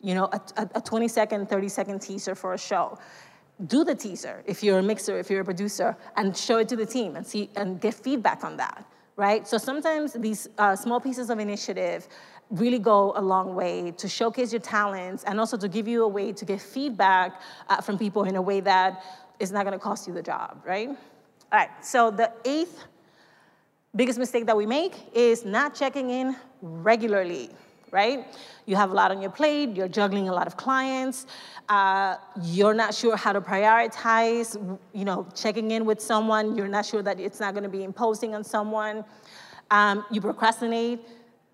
You 0.00 0.14
know, 0.14 0.28
a, 0.32 0.68
a 0.74 0.80
20 0.80 1.08
second, 1.08 1.48
30 1.48 1.68
second 1.68 1.98
teaser 2.00 2.34
for 2.34 2.54
a 2.54 2.58
show 2.58 2.98
do 3.66 3.84
the 3.84 3.94
teaser 3.94 4.42
if 4.46 4.62
you're 4.62 4.78
a 4.78 4.82
mixer, 4.82 5.18
if 5.18 5.30
you're 5.30 5.40
a 5.40 5.44
producer, 5.44 5.96
and 6.16 6.36
show 6.36 6.58
it 6.58 6.68
to 6.68 6.76
the 6.76 6.86
team 6.86 7.16
and 7.16 7.26
see 7.26 7.50
and 7.56 7.80
get 7.80 7.94
feedback 7.94 8.44
on 8.44 8.56
that, 8.56 8.84
right? 9.16 9.46
So 9.46 9.58
sometimes 9.58 10.12
these 10.14 10.48
uh, 10.58 10.74
small 10.74 11.00
pieces 11.00 11.30
of 11.30 11.38
initiative 11.38 12.08
really 12.50 12.78
go 12.78 13.12
a 13.16 13.22
long 13.22 13.54
way 13.54 13.92
to 13.92 14.08
showcase 14.08 14.52
your 14.52 14.60
talents 14.60 15.24
and 15.24 15.40
also 15.40 15.56
to 15.56 15.68
give 15.68 15.88
you 15.88 16.04
a 16.04 16.08
way 16.08 16.32
to 16.32 16.44
get 16.44 16.60
feedback 16.60 17.40
uh, 17.68 17.80
from 17.80 17.96
people 17.96 18.24
in 18.24 18.36
a 18.36 18.42
way 18.42 18.60
that 18.60 19.02
is 19.40 19.50
not 19.50 19.64
going 19.64 19.72
to 19.72 19.82
cost 19.82 20.06
you 20.06 20.14
the 20.14 20.22
job, 20.22 20.60
right? 20.64 20.88
All 20.88 20.96
right. 21.52 21.70
So 21.84 22.10
the 22.10 22.32
eighth 22.44 22.84
biggest 23.96 24.18
mistake 24.18 24.46
that 24.46 24.56
we 24.56 24.66
make 24.66 24.94
is 25.14 25.44
not 25.44 25.74
checking 25.74 26.10
in 26.10 26.36
regularly 26.60 27.50
right? 27.94 28.26
You 28.66 28.74
have 28.74 28.90
a 28.90 28.94
lot 28.94 29.12
on 29.12 29.22
your 29.22 29.30
plate, 29.30 29.76
you're 29.76 29.88
juggling 29.88 30.28
a 30.28 30.32
lot 30.32 30.48
of 30.48 30.56
clients, 30.56 31.26
uh, 31.68 32.16
you're 32.42 32.74
not 32.74 32.94
sure 32.94 33.16
how 33.16 33.32
to 33.32 33.40
prioritize, 33.40 34.78
you 34.92 35.04
know, 35.04 35.26
checking 35.34 35.70
in 35.70 35.84
with 35.84 36.00
someone, 36.00 36.56
you're 36.56 36.68
not 36.68 36.84
sure 36.84 37.02
that 37.02 37.18
it's 37.18 37.40
not 37.40 37.54
gonna 37.54 37.68
be 37.68 37.84
imposing 37.84 38.34
on 38.34 38.44
someone. 38.44 39.04
Um, 39.70 40.04
you 40.10 40.20
procrastinate, 40.20 41.00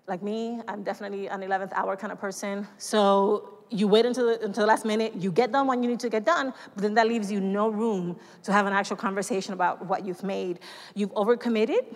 like 0.07 0.21
me, 0.21 0.59
I'm 0.67 0.83
definitely 0.83 1.27
an 1.27 1.41
11th 1.41 1.71
hour 1.73 1.95
kind 1.95 2.11
of 2.11 2.19
person. 2.19 2.67
So 2.77 3.59
you 3.69 3.87
wait 3.87 4.05
until 4.05 4.27
the, 4.27 4.43
until 4.43 4.63
the 4.63 4.67
last 4.67 4.85
minute, 4.85 5.15
you 5.15 5.31
get 5.31 5.51
done 5.51 5.65
when 5.65 5.81
you 5.81 5.89
need 5.89 6.01
to 6.01 6.09
get 6.09 6.25
done, 6.25 6.53
but 6.73 6.81
then 6.81 6.93
that 6.95 7.07
leaves 7.07 7.31
you 7.31 7.39
no 7.39 7.69
room 7.69 8.17
to 8.43 8.51
have 8.51 8.65
an 8.67 8.73
actual 8.73 8.97
conversation 8.97 9.53
about 9.53 9.85
what 9.85 10.05
you've 10.05 10.23
made. 10.23 10.59
You've 10.93 11.11
overcommitted, 11.11 11.95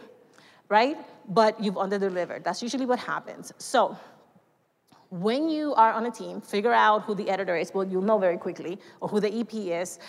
right? 0.70 0.98
But 1.28 1.62
you've 1.62 1.76
underdelivered. 1.76 2.44
That's 2.46 2.64
usually 2.64 2.86
what 2.86 3.00
happens. 3.00 3.52
So 3.58 3.98
when 5.10 5.50
you 5.50 5.74
are 5.76 5.92
on 5.92 6.06
a 6.06 6.12
team, 6.12 6.42
figure 6.42 6.74
out 6.74 7.04
who 7.04 7.16
the 7.16 7.30
editor 7.30 7.56
is, 7.56 7.72
well, 7.74 7.88
you'll 7.88 8.02
know 8.02 8.18
very 8.18 8.38
quickly, 8.38 8.80
or 9.02 9.08
who 9.08 9.20
the 9.20 9.34
EP 9.40 9.54
is, 9.54 10.00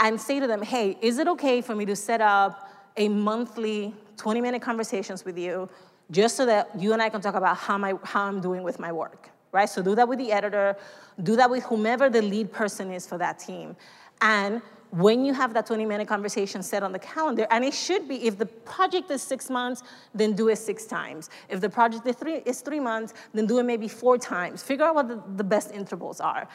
and 0.00 0.20
say 0.20 0.40
to 0.40 0.46
them, 0.46 0.62
hey, 0.62 0.96
is 1.00 1.18
it 1.18 1.28
okay 1.28 1.60
for 1.60 1.74
me 1.74 1.84
to 1.84 1.96
set 1.96 2.20
up 2.20 2.70
a 2.96 3.08
monthly 3.08 3.94
20 4.16 4.40
minute 4.40 4.62
conversations 4.62 5.24
with 5.24 5.38
you 5.38 5.68
just 6.10 6.36
so 6.36 6.46
that 6.46 6.70
you 6.78 6.92
and 6.92 7.02
I 7.02 7.08
can 7.08 7.20
talk 7.20 7.34
about 7.34 7.56
how, 7.56 7.78
my, 7.78 7.94
how 8.02 8.24
I'm 8.24 8.40
doing 8.40 8.62
with 8.62 8.78
my 8.78 8.92
work, 8.92 9.30
right? 9.52 9.68
So 9.68 9.82
do 9.82 9.94
that 9.94 10.08
with 10.08 10.18
the 10.18 10.32
editor, 10.32 10.76
do 11.22 11.36
that 11.36 11.50
with 11.50 11.64
whomever 11.64 12.08
the 12.08 12.22
lead 12.22 12.52
person 12.52 12.92
is 12.92 13.06
for 13.06 13.18
that 13.18 13.38
team. 13.38 13.76
And 14.20 14.62
when 14.90 15.24
you 15.24 15.34
have 15.34 15.52
that 15.54 15.66
20 15.66 15.84
minute 15.84 16.08
conversation 16.08 16.62
set 16.62 16.82
on 16.82 16.92
the 16.92 16.98
calendar, 16.98 17.46
and 17.50 17.64
it 17.64 17.74
should 17.74 18.08
be, 18.08 18.26
if 18.26 18.38
the 18.38 18.46
project 18.46 19.10
is 19.10 19.22
six 19.22 19.50
months, 19.50 19.82
then 20.14 20.32
do 20.32 20.48
it 20.48 20.56
six 20.56 20.86
times. 20.86 21.30
If 21.48 21.60
the 21.60 21.68
project 21.68 22.06
is 22.06 22.16
three, 22.16 22.36
is 22.36 22.60
three 22.60 22.80
months, 22.80 23.14
then 23.34 23.46
do 23.46 23.58
it 23.58 23.64
maybe 23.64 23.88
four 23.88 24.18
times. 24.18 24.62
Figure 24.62 24.84
out 24.84 24.94
what 24.94 25.08
the, 25.08 25.22
the 25.36 25.44
best 25.44 25.72
intervals 25.72 26.20
are. 26.20 26.48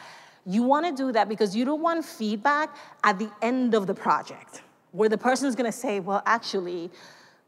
You 0.46 0.62
wanna 0.62 0.92
do 0.92 1.12
that 1.12 1.28
because 1.28 1.54
you 1.54 1.64
don't 1.64 1.80
want 1.80 2.04
feedback 2.04 2.76
at 3.02 3.18
the 3.18 3.30
end 3.40 3.74
of 3.74 3.86
the 3.86 3.94
project, 3.94 4.62
where 4.92 5.08
the 5.08 5.18
person's 5.18 5.54
gonna 5.54 5.72
say, 5.72 6.00
well, 6.00 6.22
actually, 6.26 6.90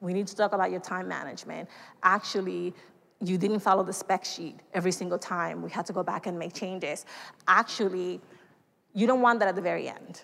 we 0.01 0.13
need 0.13 0.27
to 0.29 0.37
talk 0.37 0.53
about 0.53 0.71
your 0.71 0.81
time 0.81 1.09
management. 1.09 1.69
Actually, 2.03 2.75
you 3.21 3.39
didn't 3.39 3.61
follow 3.61 3.83
the 3.83 3.93
spec 3.93 4.25
sheet 4.25 4.61
every 4.75 4.93
single 4.93 5.19
time. 5.19 5.63
We 5.63 5.71
had 5.71 5.87
to 5.87 5.93
go 5.93 6.03
back 6.03 6.27
and 6.27 6.39
make 6.39 6.53
changes. 6.53 7.07
Actually, 7.49 8.21
you 8.95 9.07
don't 9.07 9.23
want 9.23 9.41
that 9.41 9.49
at 9.49 9.57
the 9.57 9.63
very 9.63 9.89
end 9.89 10.23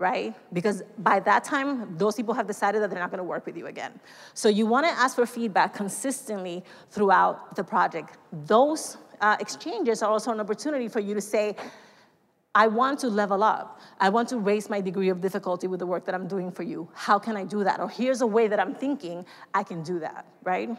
right? 0.00 0.34
Because 0.52 0.82
by 0.98 1.20
that 1.20 1.44
time, 1.44 1.96
those 1.98 2.16
people 2.16 2.32
have 2.32 2.46
decided 2.46 2.82
that 2.82 2.88
they're 2.90 2.98
not 2.98 3.10
gonna 3.10 3.22
work 3.22 3.44
with 3.44 3.56
you 3.56 3.66
again. 3.66 3.92
So 4.32 4.48
you 4.48 4.66
wanna 4.66 4.88
ask 4.88 5.14
for 5.14 5.26
feedback 5.26 5.74
consistently 5.74 6.64
throughout 6.90 7.54
the 7.54 7.62
project. 7.62 8.16
Those 8.32 8.96
uh, 9.20 9.36
exchanges 9.38 10.02
are 10.02 10.10
also 10.10 10.32
an 10.32 10.40
opportunity 10.40 10.88
for 10.88 11.00
you 11.00 11.12
to 11.12 11.20
say, 11.20 11.54
I 12.54 12.66
want 12.66 12.98
to 13.00 13.08
level 13.08 13.44
up. 13.44 13.78
I 14.00 14.08
want 14.08 14.30
to 14.30 14.38
raise 14.38 14.70
my 14.70 14.80
degree 14.80 15.10
of 15.10 15.20
difficulty 15.20 15.66
with 15.66 15.80
the 15.80 15.86
work 15.86 16.06
that 16.06 16.14
I'm 16.14 16.26
doing 16.26 16.50
for 16.50 16.62
you. 16.62 16.88
How 16.94 17.18
can 17.18 17.36
I 17.36 17.44
do 17.44 17.62
that? 17.62 17.78
Or 17.78 17.88
here's 17.88 18.22
a 18.22 18.26
way 18.26 18.48
that 18.48 18.58
I'm 18.58 18.74
thinking 18.74 19.26
I 19.54 19.62
can 19.62 19.82
do 19.82 20.00
that, 20.00 20.24
right? 20.42 20.70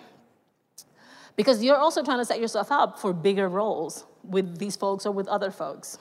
Because 1.35 1.63
you're 1.63 1.77
also 1.77 2.03
trying 2.03 2.17
to 2.17 2.25
set 2.25 2.41
yourself 2.41 2.71
up 2.71 2.99
for 2.99 3.13
bigger 3.13 3.47
roles 3.47 4.05
with 4.23 4.57
these 4.57 4.75
folks 4.75 5.05
or 5.05 5.11
with 5.11 5.27
other 5.27 5.51
folks. 5.51 5.99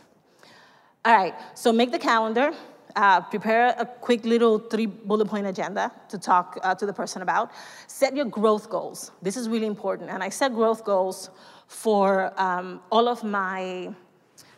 All 1.05 1.17
right, 1.17 1.35
so 1.55 1.73
make 1.73 1.93
the 1.93 1.99
calendar, 1.99 2.53
uh, 2.97 3.21
prepare 3.21 3.75
a 3.79 3.87
quick 3.87 4.25
little 4.25 4.59
three 4.59 4.87
bullet 4.87 5.27
point 5.27 5.47
agenda 5.47 5.93
to 6.09 6.19
talk 6.19 6.59
uh, 6.63 6.75
to 6.75 6.87
the 6.87 6.93
person 6.93 7.23
about. 7.23 7.51
Set 7.87 8.17
your 8.17 8.27
growth 8.27 8.69
goals. 8.71 9.13
This 9.23 9.37
is 9.37 9.49
really 9.49 9.67
important. 9.67 10.11
And 10.11 10.23
I 10.23 10.29
set 10.29 10.55
growth 10.55 10.85
goals 10.85 11.31
for 11.67 12.33
um, 12.41 12.81
all 12.91 13.09
of 13.09 13.23
my 13.23 13.95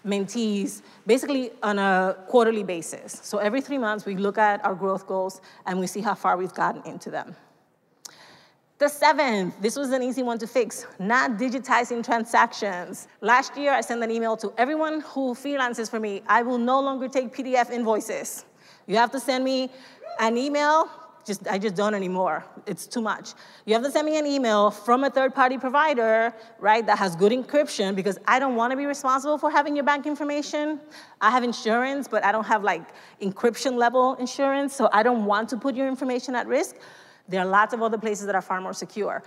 mentees 0.04 0.82
basically 1.06 1.50
on 1.62 1.78
a 1.78 2.16
quarterly 2.28 2.64
basis. 2.64 3.20
So 3.22 3.38
every 3.38 3.60
three 3.60 3.78
months, 3.78 4.04
we 4.04 4.16
look 4.16 4.38
at 4.38 4.64
our 4.64 4.74
growth 4.74 5.06
goals 5.06 5.40
and 5.66 5.78
we 5.78 5.86
see 5.86 6.00
how 6.00 6.14
far 6.14 6.36
we've 6.36 6.54
gotten 6.54 6.82
into 6.84 7.10
them. 7.10 7.36
The 8.82 8.88
seventh, 8.88 9.54
this 9.60 9.76
was 9.76 9.92
an 9.92 10.02
easy 10.02 10.24
one 10.24 10.38
to 10.38 10.46
fix, 10.48 10.86
not 10.98 11.38
digitizing 11.38 12.04
transactions. 12.04 13.06
Last 13.20 13.56
year, 13.56 13.72
I 13.72 13.80
sent 13.80 14.02
an 14.02 14.10
email 14.10 14.36
to 14.38 14.52
everyone 14.58 15.02
who 15.02 15.34
freelances 15.34 15.88
for 15.88 16.00
me. 16.00 16.20
I 16.26 16.42
will 16.42 16.58
no 16.58 16.80
longer 16.80 17.06
take 17.06 17.32
PDF 17.32 17.70
invoices. 17.70 18.44
You 18.88 18.96
have 18.96 19.12
to 19.12 19.20
send 19.20 19.44
me 19.44 19.70
an 20.18 20.36
email 20.36 20.90
just, 21.24 21.46
I 21.46 21.58
just 21.58 21.76
don't 21.76 21.94
anymore. 21.94 22.44
It's 22.66 22.88
too 22.88 23.00
much. 23.00 23.34
You 23.66 23.74
have 23.74 23.84
to 23.84 23.90
send 23.92 24.04
me 24.04 24.18
an 24.18 24.26
email 24.26 24.72
from 24.72 25.04
a 25.04 25.10
third 25.10 25.32
party 25.32 25.58
provider, 25.58 26.34
right, 26.58 26.84
that 26.84 26.98
has 26.98 27.14
good 27.14 27.30
encryption 27.30 27.94
because 27.94 28.18
I 28.26 28.40
don't 28.40 28.56
want 28.56 28.72
to 28.72 28.76
be 28.76 28.86
responsible 28.86 29.38
for 29.38 29.48
having 29.48 29.76
your 29.76 29.84
bank 29.84 30.06
information. 30.06 30.80
I 31.20 31.30
have 31.30 31.44
insurance, 31.44 32.08
but 32.08 32.24
I 32.24 32.32
don't 32.32 32.46
have 32.46 32.64
like 32.64 32.82
encryption 33.20 33.76
level 33.76 34.16
insurance, 34.16 34.74
so 34.74 34.88
I 34.92 35.04
don't 35.04 35.24
want 35.24 35.48
to 35.50 35.56
put 35.56 35.76
your 35.76 35.86
information 35.86 36.34
at 36.34 36.48
risk. 36.48 36.74
There 37.29 37.41
are 37.41 37.47
lots 37.47 37.73
of 37.75 37.83
other 37.83 37.99
places 37.99 38.26
that 38.26 38.35
are 38.35 38.43
far 38.43 38.61
more 38.61 38.73
secure. 38.73 39.23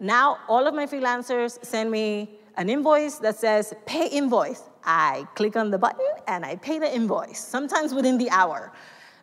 Now, 0.00 0.38
all 0.48 0.66
of 0.66 0.74
my 0.74 0.86
freelancers 0.86 1.64
send 1.64 1.90
me 1.90 2.38
an 2.56 2.68
invoice 2.70 3.16
that 3.18 3.36
says 3.36 3.74
pay 3.86 4.08
invoice. 4.08 4.62
I 4.84 5.26
click 5.34 5.56
on 5.56 5.70
the 5.70 5.78
button 5.78 6.06
and 6.26 6.44
I 6.44 6.56
pay 6.56 6.78
the 6.78 6.92
invoice, 6.92 7.38
sometimes 7.38 7.92
within 7.92 8.16
the 8.18 8.30
hour, 8.30 8.72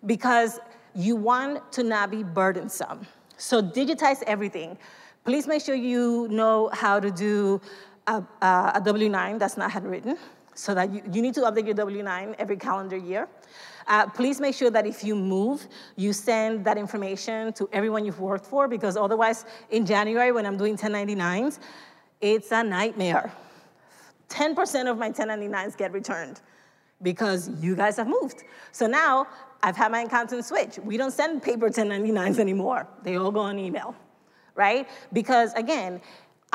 because 0.06 0.60
you 0.94 1.16
want 1.16 1.72
to 1.74 1.84
not 1.84 2.12
be 2.12 2.24
burdensome. 2.24 3.06
So 3.38 3.62
digitize 3.62 4.24
everything. 4.24 4.78
Please 5.24 5.48
make 5.48 5.64
sure 5.64 5.76
you 5.76 6.28
know 6.30 6.70
how 6.74 7.00
to 7.00 7.12
do 7.12 7.62
a 8.08 8.24
a, 8.42 8.72
a 8.76 8.82
W-9 8.84 9.40
that's 9.40 9.58
not 9.58 9.72
handwritten, 9.72 10.18
so 10.54 10.74
that 10.74 10.92
you, 10.94 11.02
you 11.12 11.22
need 11.22 11.34
to 11.34 11.42
update 11.42 11.66
your 11.66 11.74
W-9 11.74 12.36
every 12.38 12.58
calendar 12.58 12.98
year. 12.98 13.28
Uh, 13.88 14.08
please 14.08 14.40
make 14.40 14.56
sure 14.56 14.72
that 14.72 14.88
if 14.88 15.04
you 15.04 15.16
move, 15.16 15.68
you 15.96 16.12
send 16.12 16.66
that 16.66 16.78
information 16.78 17.54
to 17.54 17.70
everyone 17.72 18.04
you've 18.06 18.20
worked 18.20 18.46
for, 18.46 18.68
because 18.68 18.98
otherwise, 18.98 19.46
in 19.70 19.86
January, 19.86 20.32
when 20.32 20.46
I'm 20.46 20.58
doing 20.58 20.76
1099s, 20.76 21.60
it's 22.22 22.52
a 22.52 22.64
nightmare. 22.64 23.32
10% 24.30 24.90
of 24.90 24.98
my 24.98 25.12
1099s 25.12 25.78
get 25.78 25.92
returned 25.94 26.42
because 27.02 27.50
you 27.62 27.76
guys 27.76 27.98
have 27.98 28.08
moved. 28.08 28.44
So 28.72 28.88
now 28.88 29.28
I've 29.62 29.76
had 29.76 29.92
my 29.92 30.02
accountant 30.02 30.46
switch. 30.46 30.80
We 30.80 30.98
don't 30.98 31.12
send 31.12 31.44
paper 31.44 31.70
1099s 31.70 32.40
anymore. 32.40 32.88
They 33.04 33.18
all 33.18 33.32
go 33.32 33.42
on 33.42 33.60
email, 33.60 33.96
right? 34.56 34.88
Because 35.14 35.54
again, 35.54 36.02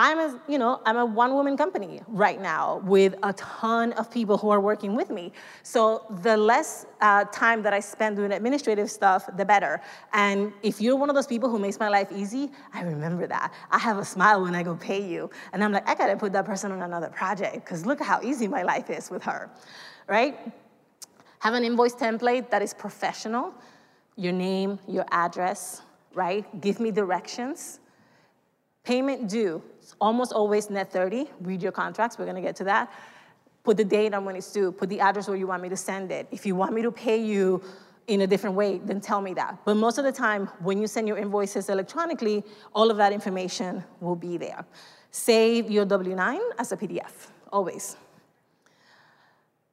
I'm 0.03 0.19
a, 0.19 0.41
you 0.49 0.57
know, 0.57 0.81
I'm 0.87 0.97
a 0.97 1.05
one-woman 1.05 1.59
company 1.59 2.01
right 2.09 2.41
now 2.41 2.81
with 2.85 3.17
a 3.23 3.35
ton 3.35 3.93
of 3.93 4.11
people 4.11 4.39
who 4.39 4.49
are 4.49 4.59
working 4.59 4.95
with 4.95 5.11
me. 5.11 5.31
So 5.63 6.07
the 6.23 6.39
less 6.39 6.87
uh, 7.03 7.25
time 7.25 7.63
that 7.65 7.75
I 7.75 7.81
spend 7.81 8.17
doing 8.17 8.33
administrative 8.33 8.91
stuff, 8.91 9.29
the 9.37 9.45
better. 9.45 9.79
And 10.15 10.55
if 10.63 10.81
you're 10.81 10.97
one 10.97 11.11
of 11.11 11.17
those 11.17 11.27
people 11.27 11.51
who 11.51 11.59
makes 11.59 11.79
my 11.79 11.91
life 11.91 12.09
easy, 12.13 12.51
I 12.73 12.81
remember 12.81 13.27
that. 13.27 13.53
I 13.71 13.77
have 13.79 13.99
a 13.99 14.05
smile 14.07 14.41
when 14.41 14.55
I 14.55 14.63
go 14.63 14.75
pay 14.75 15.07
you. 15.07 15.29
And 15.53 15.63
I'm 15.63 15.71
like, 15.71 15.87
I 15.87 15.95
gotta 15.95 16.17
put 16.17 16.33
that 16.33 16.47
person 16.47 16.73
on 16.73 16.81
another 16.81 17.09
project 17.09 17.57
because 17.57 17.85
look 17.85 18.01
how 18.01 18.23
easy 18.23 18.49
my 18.49 18.63
life 18.63 18.89
is 18.89 19.11
with 19.11 19.23
her, 19.25 19.51
right? 20.09 20.35
Have 21.41 21.53
an 21.53 21.63
invoice 21.63 21.95
template 21.95 22.49
that 22.49 22.63
is 22.63 22.73
professional, 22.73 23.53
your 24.17 24.33
name, 24.33 24.79
your 24.89 25.05
address, 25.11 25.83
right? 26.15 26.47
Give 26.63 26.81
me 26.81 26.91
directions. 26.91 27.81
Payment 28.83 29.29
due, 29.29 29.63
almost 30.01 30.33
always 30.33 30.71
net 30.71 30.93
30. 30.93 31.31
Read 31.41 31.63
your 31.63 31.73
contracts, 31.73 32.19
we're 32.19 32.27
gonna 32.27 32.41
get 32.41 32.57
to 32.57 32.65
that. 32.65 32.93
Put 33.63 33.77
the 33.77 33.85
date 33.85 34.15
on 34.15 34.25
when 34.25 34.37
it's 34.37 34.53
due, 34.53 34.73
put 34.73 34.89
the 34.89 35.01
address 35.01 35.29
where 35.29 35.37
you 35.37 35.47
want 35.47 35.63
me 35.63 35.69
to 35.69 35.77
send 35.77 36.11
it. 36.11 36.27
If 36.31 36.47
you 36.47 36.55
want 36.55 36.73
me 36.73 36.83
to 36.83 36.91
pay 36.91 37.19
you 37.23 37.63
in 38.07 38.23
a 38.23 38.27
different 38.27 38.57
way, 38.57 38.79
then 38.79 39.01
tell 39.01 39.21
me 39.21 39.35
that. 39.35 39.59
But 39.65 39.75
most 39.75 39.99
of 39.99 40.05
the 40.05 40.13
time, 40.13 40.47
when 40.61 40.81
you 40.81 40.87
send 40.87 41.07
your 41.07 41.19
invoices 41.19 41.69
electronically, 41.69 42.43
all 42.75 42.91
of 42.91 42.97
that 42.97 43.13
information 43.13 43.85
will 44.01 44.17
be 44.17 44.37
there. 44.37 44.65
Save 45.11 45.71
your 45.71 45.85
W-9 45.85 46.39
as 46.59 46.73
a 46.73 46.77
PDF, 46.77 47.29
always 47.53 47.97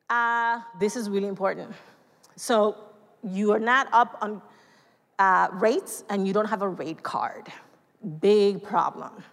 uh, 0.10 0.62
this 0.80 0.96
is 0.96 1.10
really 1.10 1.28
important. 1.28 1.74
So 2.36 2.78
you 3.24 3.52
are 3.52 3.60
not 3.60 3.88
up 3.92 4.18
on 4.22 4.42
uh, 5.20 5.50
rates 5.54 6.04
and 6.10 6.28
you 6.28 6.34
don't 6.34 6.46
have 6.46 6.62
a 6.62 6.70
rate 6.70 7.04
card. 7.04 7.48
Big 8.20 8.64
problem. 8.64 9.24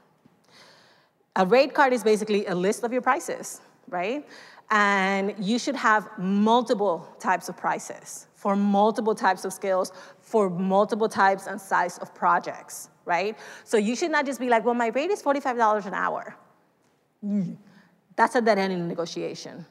A 1.37 1.47
rate 1.47 1.75
card 1.75 1.93
is 1.93 2.05
basically 2.05 2.47
a 2.47 2.55
list 2.55 2.85
of 2.85 2.93
your 2.93 3.03
prices, 3.03 3.61
right? 3.89 4.27
And 4.71 5.35
you 5.39 5.59
should 5.59 5.77
have 5.77 6.09
multiple 6.19 7.09
types 7.19 7.49
of 7.49 7.57
prices 7.57 8.29
for 8.35 8.57
multiple 8.57 9.15
types 9.15 9.45
of 9.45 9.53
skills, 9.53 9.93
for 10.21 10.51
multiple 10.51 11.09
types 11.09 11.47
and 11.47 11.61
size 11.61 11.99
of 11.99 12.15
projects, 12.15 12.91
right? 13.05 13.39
So 13.65 13.77
you 13.77 13.97
should 13.97 14.11
not 14.11 14.27
just 14.27 14.39
be 14.39 14.49
like, 14.49 14.65
well, 14.65 14.75
my 14.75 14.89
rate 14.89 15.11
is 15.11 15.23
$45 15.23 15.87
an 15.87 15.95
hour. 15.95 16.37
Mm. 17.25 17.57
That's 18.17 18.35
a 18.35 18.41
dead 18.41 18.59
end 18.59 18.73
in 18.73 18.87
negotiation, 18.87 19.67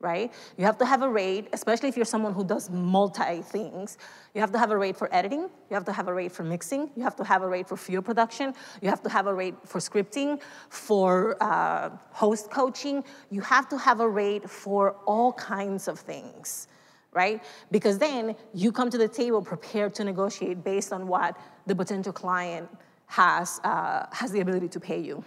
right? 0.00 0.32
You 0.56 0.64
have 0.64 0.78
to 0.78 0.84
have 0.84 1.02
a 1.02 1.08
rate, 1.08 1.48
especially 1.52 1.88
if 1.88 1.96
you're 1.96 2.04
someone 2.04 2.32
who 2.32 2.44
does 2.44 2.70
multi 2.70 3.42
things. 3.42 3.98
You 4.32 4.40
have 4.40 4.52
to 4.52 4.58
have 4.58 4.70
a 4.70 4.78
rate 4.78 4.96
for 4.96 5.12
editing, 5.12 5.40
you 5.40 5.74
have 5.74 5.84
to 5.86 5.92
have 5.92 6.06
a 6.06 6.14
rate 6.14 6.30
for 6.30 6.44
mixing, 6.44 6.90
you 6.94 7.02
have 7.02 7.16
to 7.16 7.24
have 7.24 7.42
a 7.42 7.48
rate 7.48 7.68
for 7.68 7.76
field 7.76 8.04
production, 8.04 8.54
you 8.80 8.88
have 8.90 9.02
to 9.02 9.08
have 9.08 9.26
a 9.26 9.34
rate 9.34 9.54
for 9.64 9.80
scripting, 9.80 10.40
for 10.68 11.36
uh, 11.42 11.90
host 12.12 12.48
coaching. 12.50 13.02
You 13.30 13.40
have 13.40 13.68
to 13.70 13.78
have 13.78 13.98
a 14.00 14.08
rate 14.08 14.48
for 14.48 14.92
all 15.04 15.32
kinds 15.32 15.88
of 15.88 15.98
things, 15.98 16.68
right? 17.12 17.42
Because 17.72 17.98
then 17.98 18.36
you 18.54 18.70
come 18.70 18.90
to 18.90 18.98
the 18.98 19.08
table 19.08 19.42
prepared 19.42 19.94
to 19.94 20.04
negotiate 20.04 20.62
based 20.62 20.92
on 20.92 21.08
what 21.08 21.36
the 21.66 21.74
potential 21.74 22.12
client 22.12 22.68
has, 23.06 23.60
uh, 23.64 24.06
has 24.12 24.30
the 24.30 24.40
ability 24.40 24.68
to 24.68 24.78
pay 24.78 25.00
you. 25.00 25.24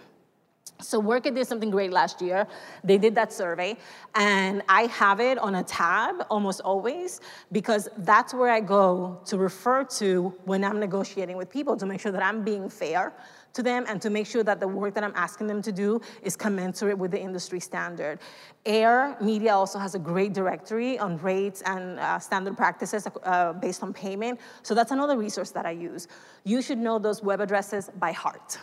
So 0.82 1.00
Workit 1.00 1.34
did 1.34 1.46
something 1.46 1.70
great 1.70 1.92
last 1.92 2.20
year. 2.20 2.46
They 2.84 2.98
did 2.98 3.14
that 3.14 3.32
survey, 3.32 3.76
and 4.14 4.62
I 4.68 4.82
have 4.86 5.20
it 5.20 5.38
on 5.38 5.54
a 5.54 5.62
tab 5.62 6.26
almost 6.28 6.60
always 6.60 7.20
because 7.52 7.88
that's 7.98 8.34
where 8.34 8.50
I 8.50 8.60
go 8.60 9.20
to 9.26 9.38
refer 9.38 9.84
to 9.84 10.34
when 10.44 10.64
I'm 10.64 10.80
negotiating 10.80 11.36
with 11.36 11.50
people 11.50 11.76
to 11.76 11.86
make 11.86 12.00
sure 12.00 12.12
that 12.12 12.22
I'm 12.22 12.42
being 12.42 12.68
fair 12.68 13.12
to 13.54 13.62
them 13.62 13.84
and 13.88 14.00
to 14.00 14.10
make 14.10 14.26
sure 14.26 14.42
that 14.42 14.60
the 14.60 14.68
work 14.68 14.94
that 14.94 15.04
I'm 15.04 15.12
asking 15.14 15.46
them 15.46 15.62
to 15.62 15.72
do 15.72 16.00
is 16.22 16.36
commensurate 16.36 16.96
with 16.96 17.10
the 17.10 17.20
industry 17.20 17.60
standard. 17.60 18.18
Air 18.64 19.16
Media 19.20 19.54
also 19.54 19.78
has 19.78 19.94
a 19.94 19.98
great 19.98 20.32
directory 20.32 20.98
on 20.98 21.18
rates 21.18 21.62
and 21.62 21.98
uh, 21.98 22.18
standard 22.18 22.56
practices 22.56 23.06
uh, 23.24 23.52
based 23.52 23.82
on 23.82 23.92
payment. 23.92 24.40
So 24.62 24.74
that's 24.74 24.90
another 24.90 25.16
resource 25.18 25.50
that 25.50 25.66
I 25.66 25.72
use. 25.72 26.08
You 26.44 26.62
should 26.62 26.78
know 26.78 26.98
those 26.98 27.22
web 27.22 27.40
addresses 27.40 27.90
by 27.98 28.12
heart. 28.12 28.58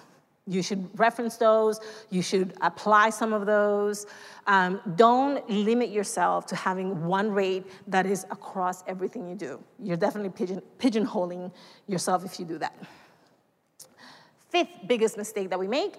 You 0.50 0.64
should 0.64 0.90
reference 1.00 1.38
those. 1.38 1.80
You 2.10 2.24
should 2.24 2.56
apply 2.62 3.12
some 3.12 3.34
of 3.34 3.46
those. 3.46 4.08
Um, 4.48 4.82
don't 4.96 5.48
limit 5.48 5.90
yourself 5.92 6.48
to 6.48 6.56
having 6.56 7.06
one 7.06 7.30
rate 7.30 7.68
that 7.88 8.08
is 8.08 8.24
across 8.32 8.84
everything 8.88 9.30
you 9.30 9.36
do. 9.36 9.64
You're 9.82 9.96
definitely 9.96 10.32
pigeon, 10.32 10.62
pigeonholing 10.80 11.52
yourself 11.86 12.26
if 12.26 12.40
you 12.40 12.46
do 12.46 12.58
that. 12.58 12.76
Fifth 14.50 14.70
biggest 14.88 15.18
mistake 15.18 15.52
that 15.52 15.60
we 15.60 15.68
make 15.68 15.98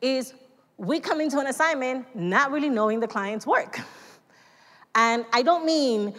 is 0.00 0.34
we 0.78 0.98
come 0.98 1.20
into 1.20 1.38
an 1.38 1.46
assignment 1.46 2.04
not 2.16 2.50
really 2.50 2.70
knowing 2.70 2.98
the 2.98 3.06
client's 3.06 3.46
work. 3.46 3.78
And 4.96 5.24
I 5.32 5.42
don't 5.42 5.64
mean 5.64 6.14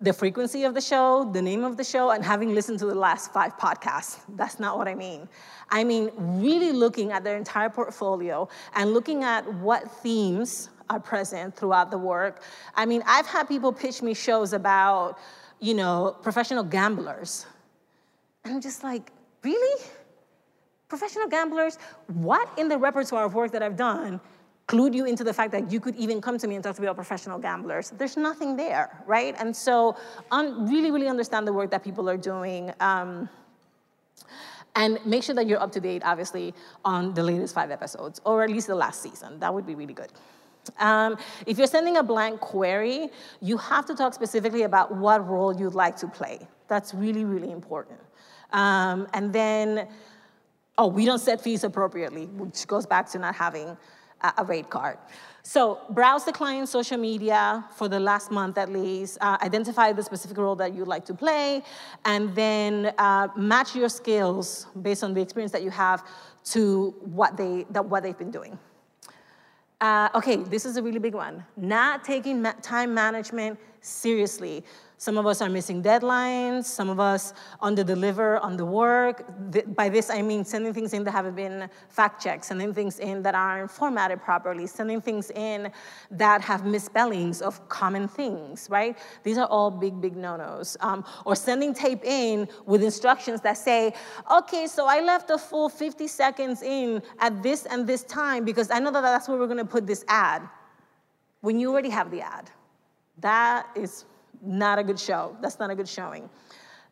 the 0.00 0.12
frequency 0.12 0.64
of 0.64 0.74
the 0.74 0.80
show, 0.80 1.30
the 1.32 1.40
name 1.40 1.64
of 1.64 1.76
the 1.76 1.84
show, 1.84 2.10
and 2.10 2.24
having 2.24 2.54
listened 2.54 2.78
to 2.80 2.86
the 2.86 2.94
last 2.94 3.32
five 3.32 3.56
podcasts. 3.56 4.18
That's 4.36 4.58
not 4.58 4.76
what 4.76 4.88
I 4.88 4.94
mean. 4.94 5.28
I 5.70 5.84
mean, 5.84 6.10
really 6.16 6.72
looking 6.72 7.12
at 7.12 7.24
their 7.24 7.36
entire 7.36 7.70
portfolio 7.70 8.48
and 8.74 8.92
looking 8.92 9.22
at 9.22 9.50
what 9.54 9.90
themes 10.02 10.70
are 10.90 11.00
present 11.00 11.56
throughout 11.56 11.90
the 11.90 11.98
work. 11.98 12.42
I 12.74 12.84
mean, 12.86 13.02
I've 13.06 13.26
had 13.26 13.48
people 13.48 13.72
pitch 13.72 14.02
me 14.02 14.14
shows 14.14 14.52
about, 14.52 15.18
you 15.60 15.74
know, 15.74 16.16
professional 16.22 16.64
gamblers. 16.64 17.46
And 18.44 18.54
I'm 18.54 18.60
just 18.60 18.84
like, 18.84 19.10
really? 19.42 19.82
Professional 20.88 21.28
gamblers? 21.28 21.78
What 22.08 22.48
in 22.58 22.68
the 22.68 22.76
repertoire 22.76 23.24
of 23.24 23.34
work 23.34 23.52
that 23.52 23.62
I've 23.62 23.76
done 23.76 24.20
clued 24.66 24.94
you 24.94 25.04
into 25.04 25.24
the 25.24 25.32
fact 25.32 25.52
that 25.52 25.70
you 25.70 25.78
could 25.78 25.94
even 25.96 26.20
come 26.20 26.38
to 26.38 26.46
me 26.48 26.54
and 26.54 26.64
talk 26.64 26.74
to 26.76 26.80
me 26.80 26.86
about 26.86 26.96
professional 26.96 27.38
gamblers. 27.38 27.90
There's 27.90 28.16
nothing 28.16 28.56
there, 28.56 29.02
right? 29.06 29.34
And 29.38 29.54
so 29.54 29.96
really, 30.32 30.90
really 30.90 31.08
understand 31.08 31.46
the 31.46 31.52
work 31.52 31.70
that 31.70 31.84
people 31.84 32.08
are 32.08 32.16
doing. 32.16 32.72
Um, 32.80 33.28
and 34.76 34.98
make 35.06 35.22
sure 35.22 35.34
that 35.34 35.46
you're 35.46 35.60
up 35.60 35.70
to 35.72 35.80
date, 35.80 36.02
obviously, 36.04 36.52
on 36.84 37.14
the 37.14 37.22
latest 37.22 37.54
five 37.54 37.70
episodes, 37.70 38.20
or 38.24 38.42
at 38.42 38.50
least 38.50 38.66
the 38.66 38.74
last 38.74 39.02
season. 39.02 39.38
That 39.38 39.54
would 39.54 39.66
be 39.66 39.74
really 39.74 39.94
good. 39.94 40.10
Um, 40.78 41.16
if 41.46 41.58
you're 41.58 41.66
sending 41.66 41.98
a 41.98 42.02
blank 42.02 42.40
query, 42.40 43.10
you 43.40 43.56
have 43.58 43.86
to 43.86 43.94
talk 43.94 44.14
specifically 44.14 44.62
about 44.62 44.96
what 44.96 45.28
role 45.28 45.54
you'd 45.54 45.74
like 45.74 45.96
to 45.98 46.08
play. 46.08 46.40
That's 46.68 46.94
really, 46.94 47.24
really 47.24 47.52
important. 47.52 48.00
Um, 48.52 49.06
and 49.12 49.32
then, 49.32 49.88
oh, 50.78 50.88
we 50.88 51.04
don't 51.04 51.18
set 51.18 51.40
fees 51.40 51.64
appropriately, 51.64 52.26
which 52.26 52.66
goes 52.66 52.86
back 52.86 53.08
to 53.10 53.18
not 53.18 53.34
having 53.34 53.76
a, 54.38 54.44
rate 54.44 54.70
card. 54.70 54.98
So 55.42 55.80
browse 55.90 56.24
the 56.24 56.32
client's 56.32 56.72
social 56.72 56.96
media 56.96 57.64
for 57.76 57.88
the 57.88 58.00
last 58.00 58.30
month 58.30 58.56
at 58.56 58.70
least, 58.70 59.18
uh, 59.20 59.36
identify 59.42 59.92
the 59.92 60.02
specific 60.02 60.38
role 60.38 60.56
that 60.56 60.74
you'd 60.74 60.88
like 60.88 61.04
to 61.06 61.14
play, 61.14 61.62
and 62.04 62.34
then 62.34 62.92
uh, 62.98 63.28
match 63.36 63.76
your 63.76 63.88
skills 63.88 64.66
based 64.80 65.04
on 65.04 65.12
the 65.12 65.20
experience 65.20 65.52
that 65.52 65.62
you 65.62 65.70
have 65.70 66.06
to 66.44 66.94
what, 67.00 67.36
they, 67.36 67.66
that, 67.70 67.84
what 67.84 68.02
they've 68.02 68.18
been 68.18 68.30
doing. 68.30 68.58
Uh, 69.80 70.08
okay, 70.14 70.36
this 70.36 70.64
is 70.64 70.76
a 70.76 70.82
really 70.82 70.98
big 70.98 71.14
one. 71.14 71.44
Not 71.56 72.04
taking 72.04 72.40
ma 72.40 72.52
time 72.62 72.94
management 72.94 73.58
seriously. 73.82 74.64
Some 75.04 75.18
of 75.18 75.26
us 75.26 75.42
are 75.42 75.50
missing 75.50 75.82
deadlines. 75.82 76.64
Some 76.64 76.88
of 76.88 76.98
us 76.98 77.34
under-deliver 77.60 78.38
on 78.38 78.56
the 78.56 78.64
work. 78.64 79.22
By 79.76 79.90
this, 79.90 80.08
I 80.08 80.22
mean 80.22 80.46
sending 80.46 80.72
things 80.72 80.94
in 80.94 81.04
that 81.04 81.10
haven't 81.10 81.36
been 81.36 81.68
fact-checked, 81.90 82.42
sending 82.42 82.72
things 82.72 82.98
in 83.00 83.22
that 83.22 83.34
aren't 83.34 83.70
formatted 83.70 84.22
properly, 84.22 84.66
sending 84.66 85.02
things 85.02 85.30
in 85.32 85.70
that 86.10 86.40
have 86.40 86.64
misspellings 86.64 87.42
of 87.42 87.68
common 87.68 88.08
things, 88.08 88.66
right? 88.70 88.96
These 89.24 89.36
are 89.36 89.46
all 89.48 89.70
big, 89.70 90.00
big 90.00 90.16
no-nos. 90.16 90.78
Um, 90.80 91.04
or 91.26 91.36
sending 91.36 91.74
tape 91.74 92.02
in 92.02 92.48
with 92.64 92.82
instructions 92.82 93.42
that 93.42 93.58
say, 93.58 93.92
okay, 94.32 94.66
so 94.66 94.86
I 94.86 95.02
left 95.02 95.28
a 95.28 95.36
full 95.36 95.68
50 95.68 96.06
seconds 96.08 96.62
in 96.62 97.02
at 97.18 97.42
this 97.42 97.66
and 97.66 97.86
this 97.86 98.04
time 98.04 98.46
because 98.46 98.70
I 98.70 98.78
know 98.78 98.90
that 98.90 99.02
that's 99.02 99.28
where 99.28 99.36
we're 99.36 99.48
gonna 99.48 99.66
put 99.66 99.86
this 99.86 100.02
ad. 100.08 100.48
When 101.42 101.60
you 101.60 101.70
already 101.70 101.90
have 101.90 102.10
the 102.10 102.22
ad. 102.22 102.48
That 103.18 103.68
is 103.76 104.06
not 104.44 104.78
a 104.78 104.84
good 104.84 104.98
show. 104.98 105.36
That's 105.40 105.58
not 105.58 105.70
a 105.70 105.74
good 105.74 105.88
showing. 105.88 106.28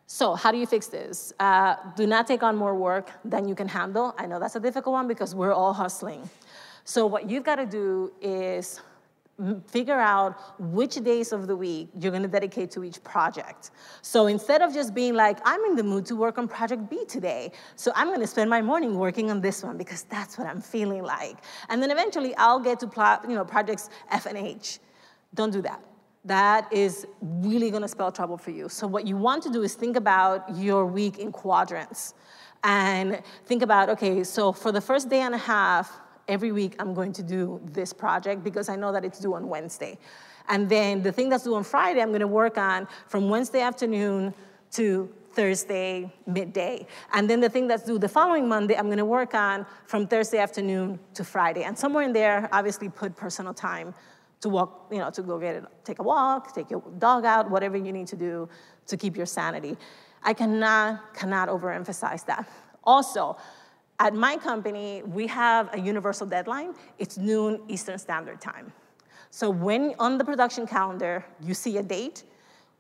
So 0.07 0.35
how 0.35 0.53
do 0.53 0.59
you 0.59 0.67
fix 0.67 0.89
this? 0.89 1.33
Uh, 1.41 1.77
do 1.97 2.07
not 2.07 2.27
take 2.27 2.43
on 2.43 2.57
more 2.57 2.75
work 2.75 3.11
than 3.25 3.49
you 3.49 3.55
can 3.55 3.69
handle. 3.69 4.15
I 4.19 4.27
know 4.27 4.39
that's 4.39 4.57
a 4.57 4.61
difficult 4.61 4.93
one 4.93 5.09
because 5.09 5.35
we're 5.35 5.55
all 5.55 5.73
hustling. 5.73 6.29
So 6.85 7.07
what 7.07 7.31
you've 7.31 7.45
got 7.45 7.57
to 7.57 7.67
do 7.67 8.13
is 8.21 8.81
figure 9.67 9.99
out 9.99 10.61
which 10.61 10.97
days 10.97 11.33
of 11.33 11.47
the 11.47 11.57
week 11.57 11.89
you're 11.99 12.11
going 12.11 12.23
to 12.23 12.29
dedicate 12.29 12.71
to 12.73 12.85
each 12.85 13.03
project. 13.03 13.71
So 14.03 14.27
instead 14.27 14.61
of 14.61 14.75
just 14.75 14.95
being 14.95 15.15
like, 15.15 15.39
I'm 15.45 15.65
in 15.65 15.77
the 15.77 15.83
mood 15.83 16.05
to 16.07 16.17
work 16.17 16.39
on 16.39 16.47
project 16.47 16.91
B 16.91 17.05
today, 17.07 17.51
so 17.75 17.91
I'm 17.95 18.09
going 18.09 18.21
to 18.21 18.27
spend 18.27 18.51
my 18.51 18.61
morning 18.61 18.99
working 18.99 19.31
on 19.31 19.41
this 19.41 19.63
one 19.63 19.79
because 19.79 20.03
that's 20.03 20.37
what 20.37 20.47
I'm 20.47 20.61
feeling 20.61 21.03
like. 21.03 21.39
And 21.71 21.83
then 21.83 21.91
eventually 21.91 22.35
I'll 22.37 22.61
get 22.61 22.79
to 22.81 22.87
plot, 22.87 23.25
you 23.29 23.35
know, 23.35 23.45
projects 23.45 23.89
F 24.11 24.27
and 24.27 24.37
H. 24.37 24.79
Don't 25.35 25.51
do 25.51 25.63
that 25.63 25.83
that 26.25 26.73
is 26.73 27.07
really 27.21 27.71
gonna 27.71 27.89
spell 27.89 28.13
trouble 28.13 28.39
for 28.39 28.51
you. 28.51 28.69
So 28.69 28.87
what 28.87 29.07
you 29.07 29.17
want 29.17 29.43
to 29.45 29.51
do 29.51 29.63
is 29.63 29.75
think 29.75 29.97
about 29.97 30.57
your 30.57 30.87
week 30.87 31.19
in 31.19 31.33
quadrants 31.33 32.15
and 32.65 33.21
think 33.47 33.63
about, 33.63 33.89
okay, 33.91 34.23
so 34.23 34.53
for 34.53 34.71
the 34.71 34.81
first 34.81 35.09
day 35.09 35.21
and 35.21 35.35
a 35.35 35.39
half, 35.39 36.01
every 36.29 36.53
week 36.53 36.77
I'm 36.79 36.95
going 36.95 37.13
to 37.15 37.23
do 37.23 37.61
this 37.65 37.93
project 37.93 38.45
because 38.45 38.69
I 38.69 38.77
know 38.77 38.93
that 38.93 39.05
it's 39.05 39.19
due 39.19 39.35
on 39.35 39.49
Wednesday. 39.49 39.99
And 40.49 40.69
then 40.69 41.03
the 41.03 41.11
thing 41.11 41.29
that's 41.29 41.45
due 41.45 41.57
on 41.57 41.65
Friday, 41.65 42.01
I'm 42.01 42.13
gonna 42.13 42.27
work 42.27 42.57
on 42.57 42.87
from 43.09 43.29
Wednesday 43.29 43.61
afternoon 43.61 44.33
to 44.73 45.13
Thursday 45.33 46.13
midday. 46.27 46.87
And 47.15 47.29
then 47.29 47.41
the 47.41 47.49
thing 47.49 47.67
that's 47.67 47.85
due 47.85 47.99
the 47.99 48.09
following 48.09 48.49
Monday, 48.49 48.77
I'm 48.77 48.89
gonna 48.89 49.05
work 49.05 49.35
on 49.35 49.67
from 49.87 50.07
Thursday 50.07 50.39
afternoon 50.39 51.01
to 51.15 51.25
Friday. 51.25 51.65
And 51.65 51.77
somewhere 51.77 52.05
in 52.05 52.13
there, 52.13 52.49
obviously 52.53 52.89
put 52.89 53.17
personal 53.17 53.55
time 53.55 53.95
to 54.43 54.49
walk, 54.49 54.89
you 54.91 54.99
know, 54.99 55.11
to 55.11 55.23
go 55.23 55.39
get 55.39 55.57
it, 55.57 55.65
take 55.85 55.99
a 55.99 56.03
walk, 56.03 56.55
take 56.55 56.71
your 56.71 56.83
dog 56.99 57.25
out, 57.25 57.51
whatever 57.51 57.77
you 57.77 57.93
need 57.93 58.09
to 58.09 58.17
do 58.17 58.49
to 58.87 58.97
keep 58.97 59.17
your 59.17 59.27
sanity. 59.27 59.77
I 60.23 60.35
cannot, 60.35 61.15
cannot 61.15 61.49
overemphasize 61.49 62.27
that. 62.27 62.49
Also, 62.85 63.37
at 63.99 64.15
my 64.15 64.37
company, 64.37 65.03
we 65.05 65.29
have 65.29 65.73
a 65.73 65.79
universal 65.79 66.27
deadline. 66.27 66.75
It's 66.99 67.17
noon 67.17 67.61
Eastern 67.69 67.99
Standard 67.99 68.41
Time. 68.41 68.73
So 69.31 69.49
when 69.49 69.95
on 69.99 70.19
the 70.19 70.25
production 70.25 70.67
calendar 70.67 71.25
you 71.41 71.55
see 71.55 71.79
a 71.79 71.83
date, 71.83 72.25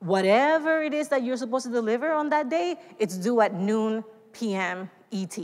whatever 0.01 0.83
it 0.83 0.93
is 0.93 1.09
that 1.09 1.23
you're 1.23 1.37
supposed 1.37 1.67
to 1.67 1.73
deliver 1.73 2.13
on 2.13 2.29
that 2.31 2.51
day, 2.51 2.77
it's 2.99 3.17
due 3.17 3.41
at 3.41 3.55
noon 3.55 4.05
PM 4.33 4.91
ET. 5.13 5.39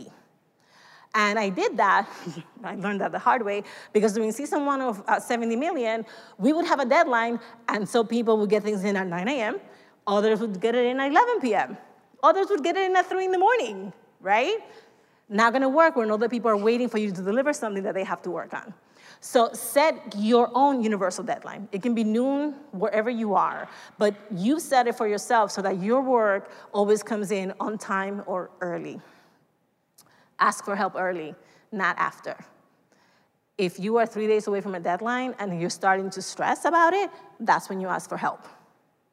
And 1.19 1.37
I 1.37 1.49
did 1.49 1.77
that, 1.79 2.09
I 2.65 2.77
learned 2.77 3.01
that 3.01 3.11
the 3.11 3.19
hard 3.19 3.45
way, 3.45 3.65
because 3.93 4.13
during 4.13 4.31
season 4.31 4.65
one 4.65 4.81
of 4.81 5.03
uh, 5.09 5.19
70 5.19 5.57
million, 5.57 6.07
we 6.39 6.53
would 6.53 6.65
have 6.65 6.79
a 6.79 6.85
deadline, 6.85 7.41
and 7.69 7.89
so 7.89 8.05
people 8.05 8.39
would 8.39 8.51
get 8.51 8.63
things 8.63 8.85
in 8.85 8.95
at 8.95 9.09
9 9.09 9.29
a.m., 9.29 9.59
others 10.07 10.39
would 10.39 10.61
get 10.61 10.77
it 10.77 10.87
in 10.87 11.01
at 11.01 11.11
11 11.11 11.41
p.m., 11.41 11.77
others 12.23 12.47
would 12.51 12.63
get 12.63 12.77
it 12.77 12.89
in 12.89 12.97
at 12.97 13.07
3 13.07 13.25
in 13.25 13.33
the 13.33 13.39
morning, 13.39 13.93
right? 14.21 14.59
Not 15.29 15.53
gonna 15.53 15.69
work 15.69 15.97
when 15.97 16.09
other 16.13 16.29
people 16.29 16.53
are 16.53 16.57
waiting 16.57 16.89
for 16.89 16.99
you 16.99 17.11
to 17.11 17.21
deliver 17.21 17.53
something 17.53 17.83
that 17.83 17.95
they 17.95 18.05
have 18.05 18.23
to 18.23 18.31
work 18.31 18.55
on. 18.55 18.73
So 19.19 19.53
set 19.53 20.15
your 20.17 20.53
own 20.55 20.85
universal 20.85 21.25
deadline. 21.25 21.69
It 21.73 21.83
can 21.83 21.97
be 21.97 22.05
noon 22.05 22.55
wherever 22.71 23.11
you 23.11 23.35
are, 23.35 23.69
but 23.99 24.15
you 24.31 24.61
set 24.61 24.87
it 24.87 24.95
for 24.95 25.09
yourself 25.09 25.51
so 25.51 25.63
that 25.63 25.83
your 25.83 26.01
work 26.01 26.53
always 26.73 27.03
comes 27.03 27.33
in 27.33 27.53
on 27.59 27.77
time 27.77 28.23
or 28.27 28.51
early. 28.61 29.01
Ask 30.41 30.65
for 30.65 30.77
help 30.77 30.95
early, 30.97 31.35
not 31.73 31.97
after. 31.99 32.37
If 33.57 33.81
you 33.81 33.97
are 33.97 34.07
three 34.07 34.29
days 34.29 34.47
away 34.47 34.61
from 34.61 34.77
a 34.77 34.81
deadline 34.81 35.35
and 35.41 35.61
you're 35.61 35.71
starting 35.71 36.11
to 36.11 36.23
stress 36.23 36.65
about 36.65 36.95
it, 36.95 37.11
that's 37.41 37.69
when 37.69 37.81
you 37.81 37.89
ask 37.89 38.09
for 38.09 38.17
help, 38.17 38.47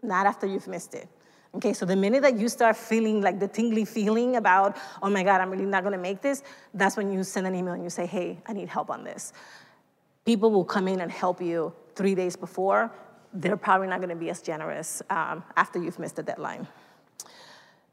not 0.04 0.28
after 0.28 0.46
you've 0.46 0.68
missed 0.68 0.94
it. 0.94 1.10
Okay, 1.56 1.74
so 1.74 1.86
the 1.86 1.96
minute 1.96 2.22
that 2.22 2.38
you 2.38 2.50
start 2.50 2.76
feeling 2.76 3.22
like 3.22 3.40
the 3.40 3.48
tingly 3.48 3.86
feeling 3.86 4.36
about, 4.36 4.78
oh 5.02 5.10
my 5.10 5.24
God, 5.24 5.40
I'm 5.42 5.50
really 5.50 5.66
not 5.66 5.84
gonna 5.84 5.98
make 5.98 6.22
this, 6.22 6.44
that's 6.74 6.98
when 6.98 7.12
you 7.12 7.24
send 7.24 7.48
an 7.48 7.56
email 7.56 7.74
and 7.74 7.84
you 7.84 7.90
say, 7.90 8.06
hey, 8.06 8.38
I 8.46 8.54
need 8.54 8.68
help 8.68 8.90
on 8.90 9.04
this. 9.04 9.34
People 10.26 10.52
will 10.52 10.66
come 10.66 10.88
in 10.88 11.00
and 11.00 11.12
help 11.12 11.42
you 11.42 11.74
three 11.96 12.14
days 12.14 12.36
before. 12.36 12.92
They're 13.34 13.58
probably 13.58 13.88
not 13.88 14.02
gonna 14.02 14.16
be 14.16 14.30
as 14.30 14.42
generous 14.42 15.02
um, 15.10 15.44
after 15.56 15.82
you've 15.82 15.98
missed 15.98 16.18
the 16.18 16.24
deadline. 16.24 16.68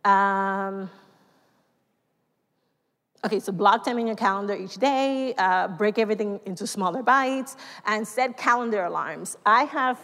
Um, 0.04 0.90
Okay, 3.24 3.38
so 3.38 3.52
block 3.52 3.84
time 3.84 3.98
in 3.98 4.08
your 4.08 4.16
calendar 4.16 4.54
each 4.54 4.78
day, 4.78 5.32
uh, 5.38 5.68
break 5.68 5.98
everything 5.98 6.40
into 6.44 6.66
smaller 6.66 7.04
bites, 7.04 7.56
and 7.86 8.06
set 8.06 8.36
calendar 8.36 8.84
alarms. 8.84 9.36
I 9.46 9.62
have, 9.64 10.00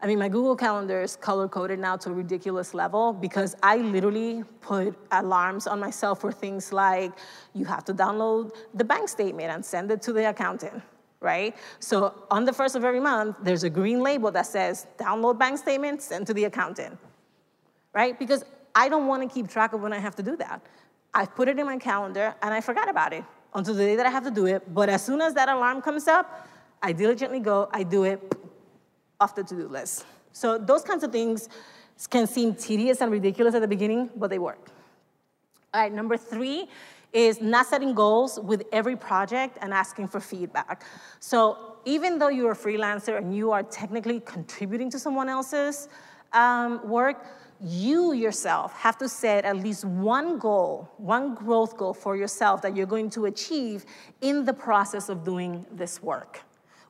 I 0.00 0.08
mean, 0.08 0.18
my 0.18 0.28
Google 0.28 0.56
Calendar 0.56 1.00
is 1.00 1.14
color 1.14 1.46
coded 1.46 1.78
now 1.78 1.96
to 1.98 2.10
a 2.10 2.12
ridiculous 2.12 2.74
level 2.74 3.12
because 3.12 3.54
I 3.62 3.76
literally 3.76 4.42
put 4.60 4.96
alarms 5.12 5.68
on 5.68 5.78
myself 5.78 6.22
for 6.22 6.32
things 6.32 6.72
like 6.72 7.12
you 7.52 7.66
have 7.66 7.84
to 7.84 7.94
download 7.94 8.52
the 8.74 8.84
bank 8.84 9.08
statement 9.08 9.50
and 9.50 9.64
send 9.64 9.92
it 9.92 10.02
to 10.02 10.12
the 10.12 10.28
accountant 10.28 10.82
right? 11.20 11.56
So 11.80 12.26
on 12.30 12.44
the 12.44 12.52
first 12.52 12.76
of 12.76 12.84
every 12.84 13.00
month, 13.00 13.36
there's 13.42 13.64
a 13.64 13.70
green 13.70 14.00
label 14.00 14.30
that 14.32 14.44
says 14.44 14.86
download 14.98 15.38
bank 15.38 15.58
statement, 15.58 16.02
send 16.02 16.26
to 16.26 16.34
the 16.34 16.44
accountant, 16.44 16.98
right? 17.94 18.18
Because 18.18 18.44
I 18.74 18.90
don't 18.90 19.06
want 19.06 19.22
to 19.22 19.34
keep 19.34 19.48
track 19.48 19.72
of 19.72 19.80
when 19.80 19.94
I 19.94 19.98
have 19.98 20.14
to 20.16 20.22
do 20.22 20.36
that. 20.36 20.60
I 21.14 21.26
put 21.26 21.48
it 21.48 21.58
in 21.58 21.66
my 21.66 21.78
calendar 21.78 22.34
and 22.42 22.52
I 22.52 22.60
forgot 22.60 22.88
about 22.88 23.12
it 23.12 23.24
until 23.54 23.74
the 23.74 23.84
day 23.84 23.96
that 23.96 24.06
I 24.06 24.10
have 24.10 24.24
to 24.24 24.30
do 24.30 24.46
it. 24.46 24.74
But 24.74 24.88
as 24.88 25.04
soon 25.04 25.20
as 25.20 25.32
that 25.34 25.48
alarm 25.48 25.80
comes 25.80 26.08
up, 26.08 26.48
I 26.82 26.92
diligently 26.92 27.40
go, 27.40 27.68
I 27.72 27.84
do 27.84 28.04
it 28.04 28.34
off 29.20 29.34
the 29.34 29.44
to-do 29.44 29.68
list. 29.68 30.04
So 30.32 30.58
those 30.58 30.82
kinds 30.82 31.04
of 31.04 31.12
things 31.12 31.48
can 32.10 32.26
seem 32.26 32.54
tedious 32.54 33.00
and 33.00 33.12
ridiculous 33.12 33.54
at 33.54 33.60
the 33.60 33.68
beginning, 33.68 34.10
but 34.16 34.28
they 34.28 34.40
work. 34.40 34.70
All 35.72 35.80
right, 35.80 35.92
number 35.92 36.16
three 36.16 36.68
is 37.12 37.40
not 37.40 37.66
setting 37.66 37.94
goals 37.94 38.40
with 38.40 38.64
every 38.72 38.96
project 38.96 39.56
and 39.60 39.72
asking 39.72 40.08
for 40.08 40.18
feedback. 40.18 40.84
So 41.20 41.76
even 41.84 42.18
though 42.18 42.28
you're 42.28 42.52
a 42.52 42.56
freelancer 42.56 43.16
and 43.16 43.34
you 43.34 43.52
are 43.52 43.62
technically 43.62 44.18
contributing 44.20 44.90
to 44.90 44.98
someone 44.98 45.28
else's 45.28 45.88
um, 46.32 46.86
work, 46.88 47.24
you 47.64 48.12
yourself 48.12 48.74
have 48.74 48.98
to 48.98 49.08
set 49.08 49.44
at 49.44 49.56
least 49.56 49.84
one 49.84 50.38
goal, 50.38 50.90
one 50.98 51.34
growth 51.34 51.76
goal 51.76 51.94
for 51.94 52.14
yourself 52.14 52.60
that 52.62 52.76
you're 52.76 52.86
going 52.86 53.08
to 53.10 53.24
achieve 53.24 53.86
in 54.20 54.44
the 54.44 54.52
process 54.52 55.08
of 55.08 55.24
doing 55.24 55.64
this 55.72 56.02
work, 56.02 56.42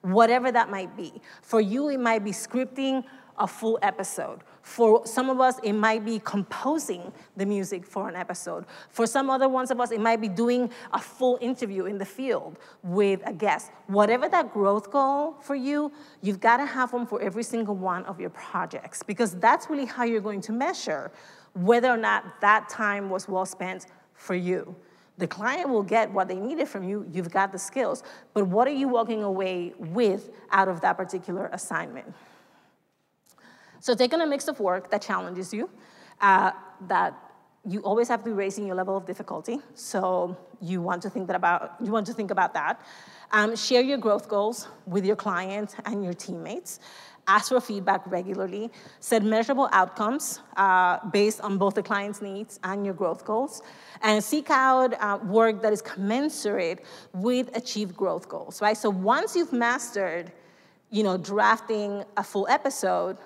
whatever 0.03 0.51
that 0.51 0.71
might 0.71 0.97
be. 0.97 1.13
For 1.43 1.61
you, 1.61 1.89
it 1.91 2.01
might 2.01 2.25
be 2.25 2.33
scripting 2.33 3.05
a 3.39 3.47
full 3.47 3.79
episode. 3.83 4.41
For 4.63 5.07
some 5.07 5.29
of 5.29 5.41
us, 5.41 5.59
it 5.63 5.73
might 5.75 6.05
be 6.05 6.21
composing 6.21 7.13
the 7.37 7.45
music 7.45 7.85
for 7.85 8.09
an 8.09 8.17
episode. 8.17 8.65
For 8.91 9.07
some 9.07 9.29
other 9.29 9.49
ones 9.49 9.71
of 9.71 9.81
us, 9.81 9.91
it 9.91 10.01
might 10.01 10.21
be 10.21 10.29
doing 10.29 10.71
a 10.93 10.99
full 10.99 11.39
interview 11.41 11.85
in 11.85 11.99
the 11.99 12.05
field 12.05 12.59
with 12.83 13.21
a 13.27 13.33
guest. 13.33 13.71
Whatever 13.89 14.29
that 14.29 14.53
growth 14.53 14.91
goal 14.91 15.37
for 15.41 15.55
you, 15.55 15.93
you've 16.23 16.41
got 16.41 16.57
to 16.59 16.67
have 16.67 16.93
one 16.93 17.07
for 17.07 17.21
every 17.21 17.43
single 17.43 17.75
one 17.75 18.05
of 18.07 18.21
your 18.21 18.31
projects 18.31 19.03
because 19.03 19.35
that's 19.37 19.69
really 19.69 19.85
how 19.85 20.05
you're 20.05 20.21
going 20.21 20.41
to 20.43 20.53
measure 20.53 21.11
whether 21.55 21.89
or 21.89 21.97
not 21.97 22.41
that 22.41 22.69
time 22.69 23.11
was 23.11 23.29
well 23.29 23.47
spent 23.47 23.87
for 24.15 24.35
you. 24.35 24.75
The 25.19 25.27
client 25.29 25.69
will 25.69 25.83
get 25.83 26.11
what 26.11 26.27
they 26.27 26.35
needed 26.35 26.69
from 26.69 26.83
you. 26.83 27.07
You've 27.13 27.31
got 27.31 27.53
the 27.53 27.59
skills. 27.59 28.03
But 28.33 28.47
what 28.49 28.67
are 28.67 28.73
you 28.73 28.89
walking 28.89 29.23
away 29.23 29.73
with 29.79 30.31
out 30.51 30.69
of 30.69 30.81
that 30.81 30.97
particular 30.97 31.49
assignment? 31.53 32.13
So 33.85 33.95
taking 33.95 34.23
a 34.23 34.27
mix 34.27 34.49
of 34.49 34.61
work 34.61 34.91
that 34.93 35.03
challenges 35.03 35.53
you, 35.53 35.69
uh, 36.23 36.53
that 36.89 37.13
you 37.67 37.81
always 37.81 38.09
have 38.09 38.21
to 38.21 38.25
be 38.25 38.33
raising 38.33 38.67
your 38.67 38.77
level 38.77 38.97
of 38.97 39.05
difficulty. 39.05 39.59
So 39.75 40.39
you 40.59 40.81
want 40.81 41.03
to 41.03 41.11
think 41.11 41.27
that 41.27 41.37
about 41.37 41.75
you 41.85 41.93
want 41.93 42.07
to 42.07 42.15
think 42.15 42.31
about 42.31 42.55
that. 42.55 42.81
Um, 43.31 43.55
share 43.55 43.83
your 43.83 43.99
growth 43.99 44.27
goals 44.27 44.69
with 44.87 45.05
your 45.05 45.17
client 45.17 45.77
and 45.85 46.03
your 46.03 46.15
teammates. 46.15 46.81
Ask 47.27 47.51
for 47.51 47.61
feedback 47.61 48.01
regularly. 48.07 48.71
Set 49.01 49.23
measurable 49.23 49.69
outcomes 49.71 50.41
uh, 50.57 51.07
based 51.11 51.43
on 51.43 51.59
both 51.59 51.75
the 51.75 51.83
client's 51.83 52.23
needs 52.23 52.59
and 52.65 52.87
your 52.87 52.95
growth 52.95 53.27
goals. 53.27 53.61
And 54.01 54.25
seek 54.25 54.49
out 54.49 54.95
uh, 54.99 55.19
work 55.25 55.61
that 55.61 55.75
is 55.75 55.83
commensurate 55.83 56.87
with 57.13 57.55
achieved 57.55 57.95
growth 57.95 58.31
goals, 58.31 58.63
right? 58.63 58.79
So 58.79 58.89
once 58.89 59.37
you've 59.37 59.53
mastered, 59.53 60.33
you 60.91 61.03
know, 61.03 61.19
drafting 61.19 62.03
a 62.17 62.25
full 62.25 62.47
episode, 62.49 63.19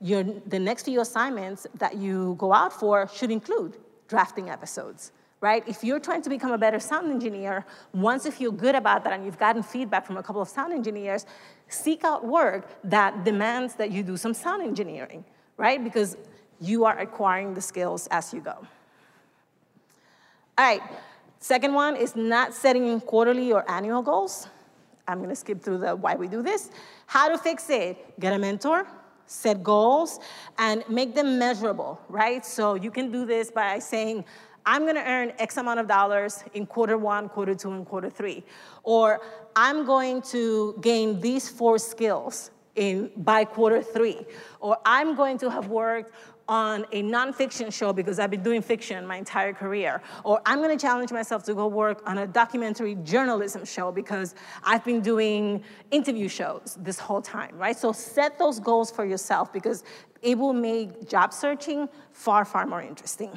your, 0.00 0.22
the 0.22 0.58
next 0.58 0.84
few 0.84 1.00
assignments 1.00 1.66
that 1.78 1.96
you 1.96 2.36
go 2.38 2.52
out 2.52 2.72
for 2.72 3.08
should 3.08 3.30
include 3.30 3.76
drafting 4.06 4.48
episodes, 4.48 5.12
right? 5.40 5.66
If 5.66 5.82
you're 5.82 6.00
trying 6.00 6.22
to 6.22 6.30
become 6.30 6.52
a 6.52 6.58
better 6.58 6.78
sound 6.78 7.10
engineer, 7.10 7.66
once 7.92 8.24
you 8.24 8.30
feel 8.30 8.52
good 8.52 8.74
about 8.74 9.04
that 9.04 9.12
and 9.12 9.24
you've 9.24 9.38
gotten 9.38 9.62
feedback 9.62 10.06
from 10.06 10.16
a 10.16 10.22
couple 10.22 10.40
of 10.40 10.48
sound 10.48 10.72
engineers, 10.72 11.26
seek 11.68 12.04
out 12.04 12.24
work 12.24 12.68
that 12.84 13.24
demands 13.24 13.74
that 13.74 13.90
you 13.90 14.02
do 14.02 14.16
some 14.16 14.34
sound 14.34 14.62
engineering, 14.62 15.24
right? 15.56 15.82
Because 15.82 16.16
you 16.60 16.84
are 16.84 16.98
acquiring 16.98 17.54
the 17.54 17.60
skills 17.60 18.06
as 18.10 18.32
you 18.32 18.40
go. 18.40 18.56
All 20.56 20.64
right, 20.64 20.82
second 21.38 21.72
one 21.74 21.96
is 21.96 22.16
not 22.16 22.54
setting 22.54 23.00
quarterly 23.00 23.52
or 23.52 23.68
annual 23.70 24.02
goals. 24.02 24.48
I'm 25.06 25.20
gonna 25.20 25.36
skip 25.36 25.62
through 25.62 25.78
the 25.78 25.96
why 25.96 26.14
we 26.14 26.28
do 26.28 26.42
this. 26.42 26.70
How 27.06 27.28
to 27.28 27.38
fix 27.38 27.70
it, 27.70 28.18
get 28.20 28.32
a 28.32 28.38
mentor, 28.38 28.86
set 29.28 29.62
goals, 29.62 30.18
and 30.58 30.82
make 30.88 31.14
them 31.14 31.38
measurable, 31.38 32.00
right? 32.08 32.44
So 32.44 32.74
you 32.74 32.90
can 32.90 33.12
do 33.12 33.24
this 33.24 33.50
by 33.50 33.78
saying, 33.78 34.24
I'm 34.66 34.84
gonna 34.84 35.04
earn 35.06 35.32
X 35.38 35.56
amount 35.56 35.80
of 35.80 35.86
dollars 35.86 36.42
in 36.54 36.66
quarter 36.66 36.98
one, 36.98 37.28
quarter 37.28 37.54
two, 37.54 37.70
and 37.70 37.86
quarter 37.86 38.10
three. 38.10 38.42
Or 38.82 39.20
I'm 39.54 39.86
going 39.86 40.22
to 40.32 40.76
gain 40.80 41.20
these 41.20 41.48
four 41.48 41.78
skills 41.78 42.50
in 42.74 43.10
by 43.16 43.44
quarter 43.44 43.82
three. 43.82 44.26
Or 44.60 44.76
I'm 44.84 45.14
going 45.14 45.38
to 45.38 45.50
have 45.50 45.68
worked 45.68 46.12
on 46.48 46.86
a 46.92 47.02
nonfiction 47.02 47.72
show 47.72 47.92
because 47.92 48.18
I've 48.18 48.30
been 48.30 48.42
doing 48.42 48.62
fiction 48.62 49.06
my 49.06 49.16
entire 49.16 49.52
career. 49.52 50.00
Or 50.24 50.40
I'm 50.46 50.62
gonna 50.62 50.78
challenge 50.78 51.12
myself 51.12 51.44
to 51.44 51.54
go 51.54 51.66
work 51.66 52.02
on 52.06 52.18
a 52.18 52.26
documentary 52.26 52.94
journalism 52.96 53.64
show 53.64 53.92
because 53.92 54.34
I've 54.64 54.84
been 54.84 55.02
doing 55.02 55.62
interview 55.90 56.28
shows 56.28 56.78
this 56.80 56.98
whole 56.98 57.20
time, 57.20 57.56
right? 57.58 57.76
So 57.76 57.92
set 57.92 58.38
those 58.38 58.58
goals 58.58 58.90
for 58.90 59.04
yourself 59.04 59.52
because 59.52 59.84
it 60.22 60.38
will 60.38 60.54
make 60.54 61.08
job 61.08 61.32
searching 61.32 61.88
far, 62.12 62.44
far 62.44 62.66
more 62.66 62.82
interesting. 62.82 63.36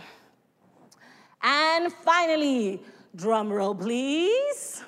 And 1.44 1.92
finally, 1.92 2.82
drum 3.16 3.52
roll 3.52 3.76
please. 3.76 4.84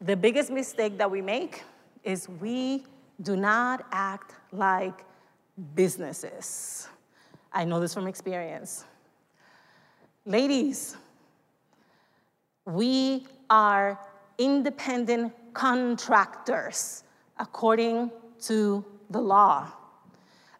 The 0.00 0.16
biggest 0.16 0.50
mistake 0.50 0.98
that 0.98 1.10
we 1.10 1.22
make 1.22 1.64
is 2.04 2.28
we 2.28 2.84
do 3.22 3.36
not 3.36 3.84
act 3.90 4.34
like 4.52 5.04
businesses. 5.74 6.88
I 7.52 7.64
know 7.64 7.80
this 7.80 7.94
from 7.94 8.06
experience. 8.06 8.84
Ladies, 10.24 10.96
we 12.64 13.26
are 13.48 13.98
independent 14.36 15.32
contractors 15.54 17.04
according 17.38 18.10
to 18.42 18.84
the 19.10 19.20
law. 19.20 19.72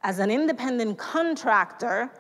As 0.02 0.18
an 0.18 0.30
independent 0.30 0.96
contractor, 0.98 2.10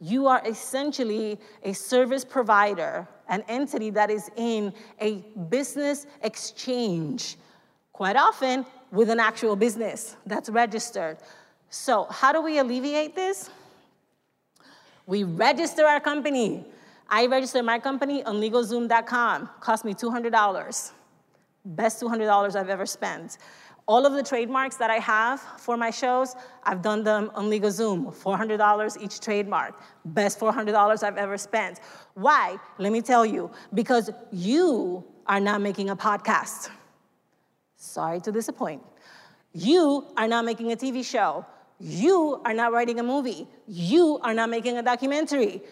you 0.00 0.26
are 0.26 0.42
essentially 0.46 1.38
a 1.62 1.72
service 1.72 2.24
provider, 2.24 3.06
an 3.28 3.44
entity 3.48 3.90
that 3.90 4.10
is 4.10 4.30
in 4.36 4.72
a 5.00 5.24
business 5.48 6.06
exchange, 6.22 7.36
quite 7.92 8.16
often 8.16 8.64
with 8.90 9.10
an 9.10 9.20
actual 9.20 9.56
business 9.56 10.16
that's 10.26 10.48
registered. 10.50 11.18
So, 11.72 12.04
how 12.10 12.32
do 12.32 12.42
we 12.42 12.58
alleviate 12.58 13.16
this? 13.16 13.48
We 15.06 15.24
register 15.24 15.86
our 15.86 16.00
company. 16.00 16.66
I 17.08 17.24
registered 17.26 17.64
my 17.64 17.78
company 17.78 18.22
on 18.24 18.36
LegalZoom.com. 18.42 19.48
Cost 19.60 19.86
me 19.86 19.94
$200. 19.94 20.92
Best 21.64 22.02
$200 22.02 22.56
I've 22.56 22.68
ever 22.68 22.84
spent. 22.84 23.38
All 23.88 24.04
of 24.04 24.12
the 24.12 24.22
trademarks 24.22 24.76
that 24.76 24.90
I 24.90 24.98
have 24.98 25.40
for 25.40 25.78
my 25.78 25.88
shows, 25.88 26.36
I've 26.62 26.82
done 26.82 27.04
them 27.04 27.30
on 27.34 27.46
LegalZoom, 27.46 28.14
$400 28.14 29.00
each 29.02 29.20
trademark. 29.20 29.80
Best 30.04 30.38
$400 30.38 31.02
I've 31.02 31.16
ever 31.16 31.38
spent. 31.38 31.80
Why? 32.12 32.58
Let 32.76 32.92
me 32.92 33.00
tell 33.00 33.24
you, 33.24 33.50
because 33.72 34.10
you 34.30 35.02
are 35.26 35.40
not 35.40 35.62
making 35.62 35.88
a 35.88 35.96
podcast. 35.96 36.68
Sorry 37.76 38.20
to 38.20 38.30
disappoint. 38.30 38.82
You 39.54 40.06
are 40.18 40.28
not 40.28 40.44
making 40.44 40.70
a 40.72 40.76
TV 40.76 41.02
show. 41.02 41.46
You 41.84 42.40
are 42.44 42.54
not 42.54 42.72
writing 42.72 43.00
a 43.00 43.02
movie. 43.02 43.48
You 43.66 44.20
are 44.22 44.32
not 44.32 44.48
making 44.48 44.78
a 44.78 44.82
documentary. 44.82 45.62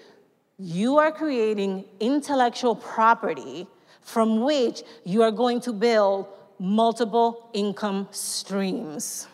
You 0.58 0.98
are 0.98 1.12
creating 1.12 1.84
intellectual 2.00 2.74
property 2.74 3.68
from 4.02 4.40
which 4.40 4.82
you 5.04 5.22
are 5.22 5.30
going 5.30 5.60
to 5.60 5.72
build 5.72 6.26
multiple 6.58 7.48
income 7.52 8.08
streams. 8.10 9.28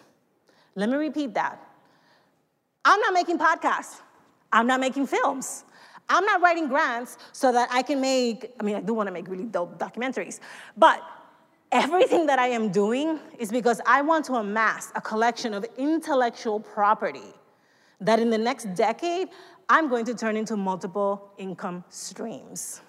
Let 0.75 0.91
me 0.91 0.97
repeat 0.97 1.33
that. 1.33 1.59
I'm 2.85 3.01
not 3.01 3.15
making 3.15 3.39
podcasts. 3.39 4.03
I'm 4.53 4.67
not 4.67 4.79
making 4.79 5.07
films. 5.07 5.65
I'm 6.11 6.27
not 6.27 6.43
writing 6.43 6.69
grants 6.69 7.17
so 7.33 7.53
that 7.53 7.71
I 7.73 7.81
can 7.83 8.03
make, 8.03 8.53
I 8.61 8.63
mean, 8.63 8.77
I 8.77 8.81
do 8.83 8.93
want 8.93 9.07
to 9.07 9.13
make 9.13 9.29
really 9.29 9.45
dope 9.45 9.79
documentaries, 9.79 10.41
but 10.77 11.03
Everything 11.73 12.27
that 12.27 12.39
I 12.39 12.49
am 12.49 12.71
doing 12.71 13.19
is 13.39 13.51
because 13.51 13.81
I 13.87 14.03
want 14.03 14.25
to 14.27 14.35
amass 14.35 14.93
a 14.95 15.01
collection 15.01 15.53
of 15.53 15.67
intellectual 15.77 16.61
property 16.61 17.35
that 18.01 18.21
in 18.21 18.31
the 18.31 18.39
next 18.39 18.75
decade, 18.75 19.29
I'm 19.69 19.89
going 19.89 20.05
to 20.05 20.15
turn 20.15 20.37
into 20.37 20.57
multiple 20.57 21.33
income 21.39 21.83
streams. 21.89 22.83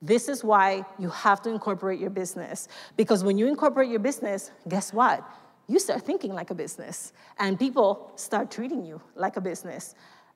This 0.00 0.28
is 0.28 0.42
why 0.42 0.84
you 0.98 1.10
have 1.10 1.42
to 1.42 1.50
incorporate 1.50 2.00
your 2.00 2.10
business. 2.10 2.68
Because 2.96 3.22
when 3.22 3.36
you 3.36 3.48
incorporate 3.48 3.90
your 3.90 4.00
business, 4.00 4.50
guess 4.66 4.92
what? 4.92 5.22
You 5.66 5.78
start 5.78 6.02
thinking 6.02 6.32
like 6.32 6.50
a 6.50 6.54
business, 6.54 7.12
and 7.38 7.58
people 7.58 8.12
start 8.16 8.50
treating 8.50 8.84
you 8.84 9.00
like 9.14 9.36
a 9.36 9.40
business. 9.40 9.94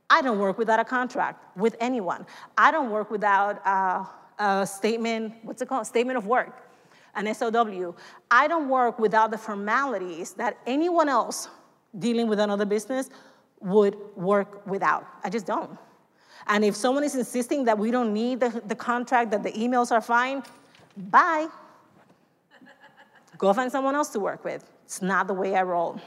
I 0.08 0.22
don't 0.22 0.38
work 0.38 0.56
without 0.56 0.80
a 0.80 0.84
contract 0.84 1.56
with 1.56 1.76
anyone. 1.80 2.26
I 2.56 2.70
don't 2.70 2.90
work 2.90 3.11
without 3.11 3.66
a, 3.66 4.06
a 4.42 4.66
statement, 4.66 5.34
what's 5.42 5.61
it 5.61 5.68
called? 5.68 5.87
Statement 5.87 6.16
of 6.16 6.26
work 6.26 6.67
an 7.18 7.35
SOW, 7.35 7.94
I 8.31 8.48
don't 8.48 8.68
work 8.68 8.98
without 8.98 9.31
the 9.31 9.38
formalities 9.38 10.33
that 10.35 10.57
anyone 10.66 11.09
else 11.09 11.48
dealing 11.98 12.28
with 12.28 12.38
another 12.38 12.64
business 12.64 13.11
would 13.61 13.96
work 14.14 14.66
without. 14.66 15.07
I 15.24 15.31
just 15.31 15.46
don't. 15.46 15.76
And 16.46 16.64
if 16.64 16.76
someone 16.76 17.04
is 17.04 17.16
insisting 17.16 17.64
that 17.64 17.76
we 17.76 17.90
don't 17.90 18.12
need 18.14 18.40
the, 18.40 18.62
the 18.66 18.74
contract, 18.74 19.33
that 19.33 19.42
the 19.42 19.52
emails 19.52 19.90
are 19.90 20.00
fine, 20.00 20.42
bye. 20.96 21.48
Go 23.37 23.52
find 23.52 23.70
someone 23.70 23.94
else 23.94 24.09
to 24.11 24.20
work 24.20 24.44
with. 24.44 24.68
It's 24.85 25.02
not 25.02 25.26
the 25.26 25.35
way 25.35 25.54
I 25.57 25.62
roll. 25.62 26.00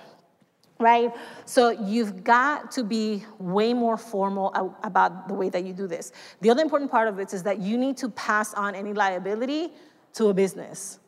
Right? 0.80 1.14
So 1.46 1.70
you've 1.70 2.24
got 2.24 2.72
to 2.72 2.84
be 2.84 3.24
way 3.38 3.74
more 3.74 3.98
formal 3.98 4.76
about 4.84 5.28
the 5.28 5.34
way 5.36 5.50
that 5.50 5.64
you 5.64 5.74
do 5.74 5.86
this. 5.86 6.12
The 6.40 6.50
other 6.50 6.64
important 6.64 6.90
part 6.90 7.08
of 7.08 7.18
this 7.18 7.34
is 7.34 7.44
that 7.44 7.60
you 7.60 7.78
need 7.78 7.98
to 7.98 8.10
pass 8.10 8.54
on 8.56 8.74
any 8.74 8.94
liability 8.94 9.74
to 10.14 10.30
a 10.30 10.34
business 10.34 11.00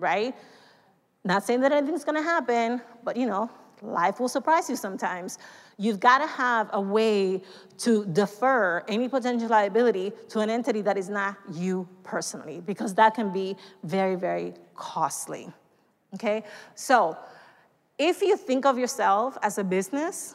right? 0.00 0.34
Not 1.24 1.44
saying 1.44 1.60
that 1.60 1.72
anything's 1.72 2.04
gonna 2.04 2.22
happen, 2.22 2.80
but 3.04 3.16
you 3.16 3.26
know, 3.26 3.50
life 3.82 4.20
will 4.20 4.28
surprise 4.28 4.68
you 4.68 4.76
sometimes. 4.76 5.38
You've 5.78 6.00
gotta 6.00 6.26
have 6.26 6.68
a 6.72 6.80
way 6.80 7.42
to 7.78 8.04
defer 8.06 8.84
any 8.88 9.08
potential 9.08 9.48
liability 9.48 10.12
to 10.30 10.40
an 10.40 10.50
entity 10.50 10.82
that 10.82 10.96
is 10.96 11.08
not 11.08 11.36
you 11.52 11.88
personally, 12.02 12.60
because 12.60 12.94
that 12.94 13.14
can 13.14 13.32
be 13.32 13.56
very, 13.84 14.16
very 14.16 14.54
costly. 14.74 15.52
Okay? 16.14 16.44
So, 16.74 17.16
if 17.98 18.22
you 18.22 18.36
think 18.36 18.64
of 18.64 18.78
yourself 18.78 19.36
as 19.42 19.58
a 19.58 19.64
business, 19.64 20.34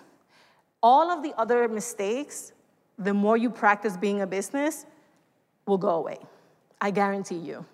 all 0.83 1.09
of 1.09 1.23
the 1.23 1.33
other 1.37 1.67
mistakes, 1.67 2.53
the 2.97 3.13
more 3.13 3.37
you 3.37 3.49
practice 3.49 3.97
being 3.97 4.21
a 4.21 4.27
business, 4.27 4.85
will 5.65 5.79
go 5.79 5.95
away. 5.95 6.19
I 6.79 6.91
guarantee 6.91 7.37
you. 7.39 7.65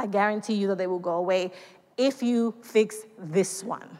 I 0.00 0.06
guarantee 0.06 0.54
you 0.54 0.66
that 0.68 0.78
they 0.78 0.86
will 0.86 0.98
go 0.98 1.16
away 1.16 1.52
if 1.98 2.22
you 2.22 2.54
fix 2.62 3.04
this 3.18 3.62
one. 3.62 3.98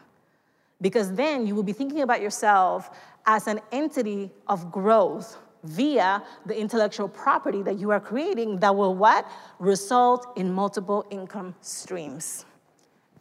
Because 0.81 1.13
then 1.13 1.45
you 1.45 1.53
will 1.53 1.61
be 1.61 1.73
thinking 1.73 2.01
about 2.01 2.21
yourself 2.21 2.89
as 3.27 3.45
an 3.45 3.61
entity 3.71 4.31
of 4.47 4.71
growth 4.71 5.37
via 5.63 6.23
the 6.47 6.59
intellectual 6.59 7.07
property 7.07 7.61
that 7.61 7.77
you 7.77 7.91
are 7.91 7.99
creating 7.99 8.57
that 8.61 8.75
will 8.75 8.95
what? 8.95 9.29
Result 9.59 10.25
in 10.37 10.51
multiple 10.51 11.05
income 11.11 11.53
streams. 11.61 12.45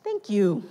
Thank 0.03 0.31
you. 0.31 0.65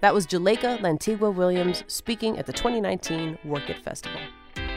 That 0.00 0.14
was 0.14 0.28
Juleyka 0.28 0.78
Lantigua 0.78 1.34
Williams 1.34 1.82
speaking 1.88 2.38
at 2.38 2.46
the 2.46 2.52
2019 2.52 3.36
Work 3.44 3.68
It 3.68 3.80
Festival. 3.80 4.20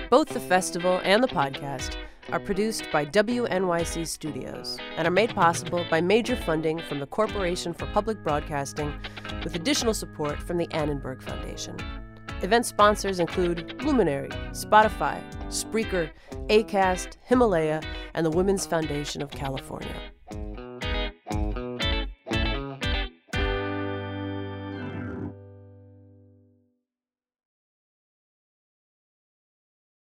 Both 0.10 0.29
the 0.29 0.39
festival 0.39 0.99
and 1.03 1.23
the 1.23 1.27
podcast 1.27 1.95
are 2.31 2.39
produced 2.39 2.88
by 2.91 3.05
WNYC 3.05 4.07
Studios 4.07 4.79
and 4.97 5.07
are 5.07 5.12
made 5.12 5.36
possible 5.36 5.86
by 5.91 6.01
major 6.01 6.36
funding 6.36 6.79
from 6.79 6.99
the 6.99 7.05
Corporation 7.05 7.71
for 7.71 7.86
Public 7.88 8.23
Broadcasting 8.23 8.91
with 9.43 9.53
additional 9.53 9.93
support 9.93 10.41
from 10.41 10.57
the 10.57 10.67
Annenberg 10.73 11.21
Foundation. 11.21 11.77
Event 12.41 12.65
sponsors 12.65 13.19
include 13.19 13.79
Luminary, 13.84 14.29
Spotify, 14.53 15.21
Spreaker, 15.49 16.10
ACAST, 16.47 17.17
Himalaya, 17.25 17.81
and 18.15 18.25
the 18.25 18.31
Women's 18.31 18.65
Foundation 18.65 19.21
of 19.21 19.29
California. 19.29 19.95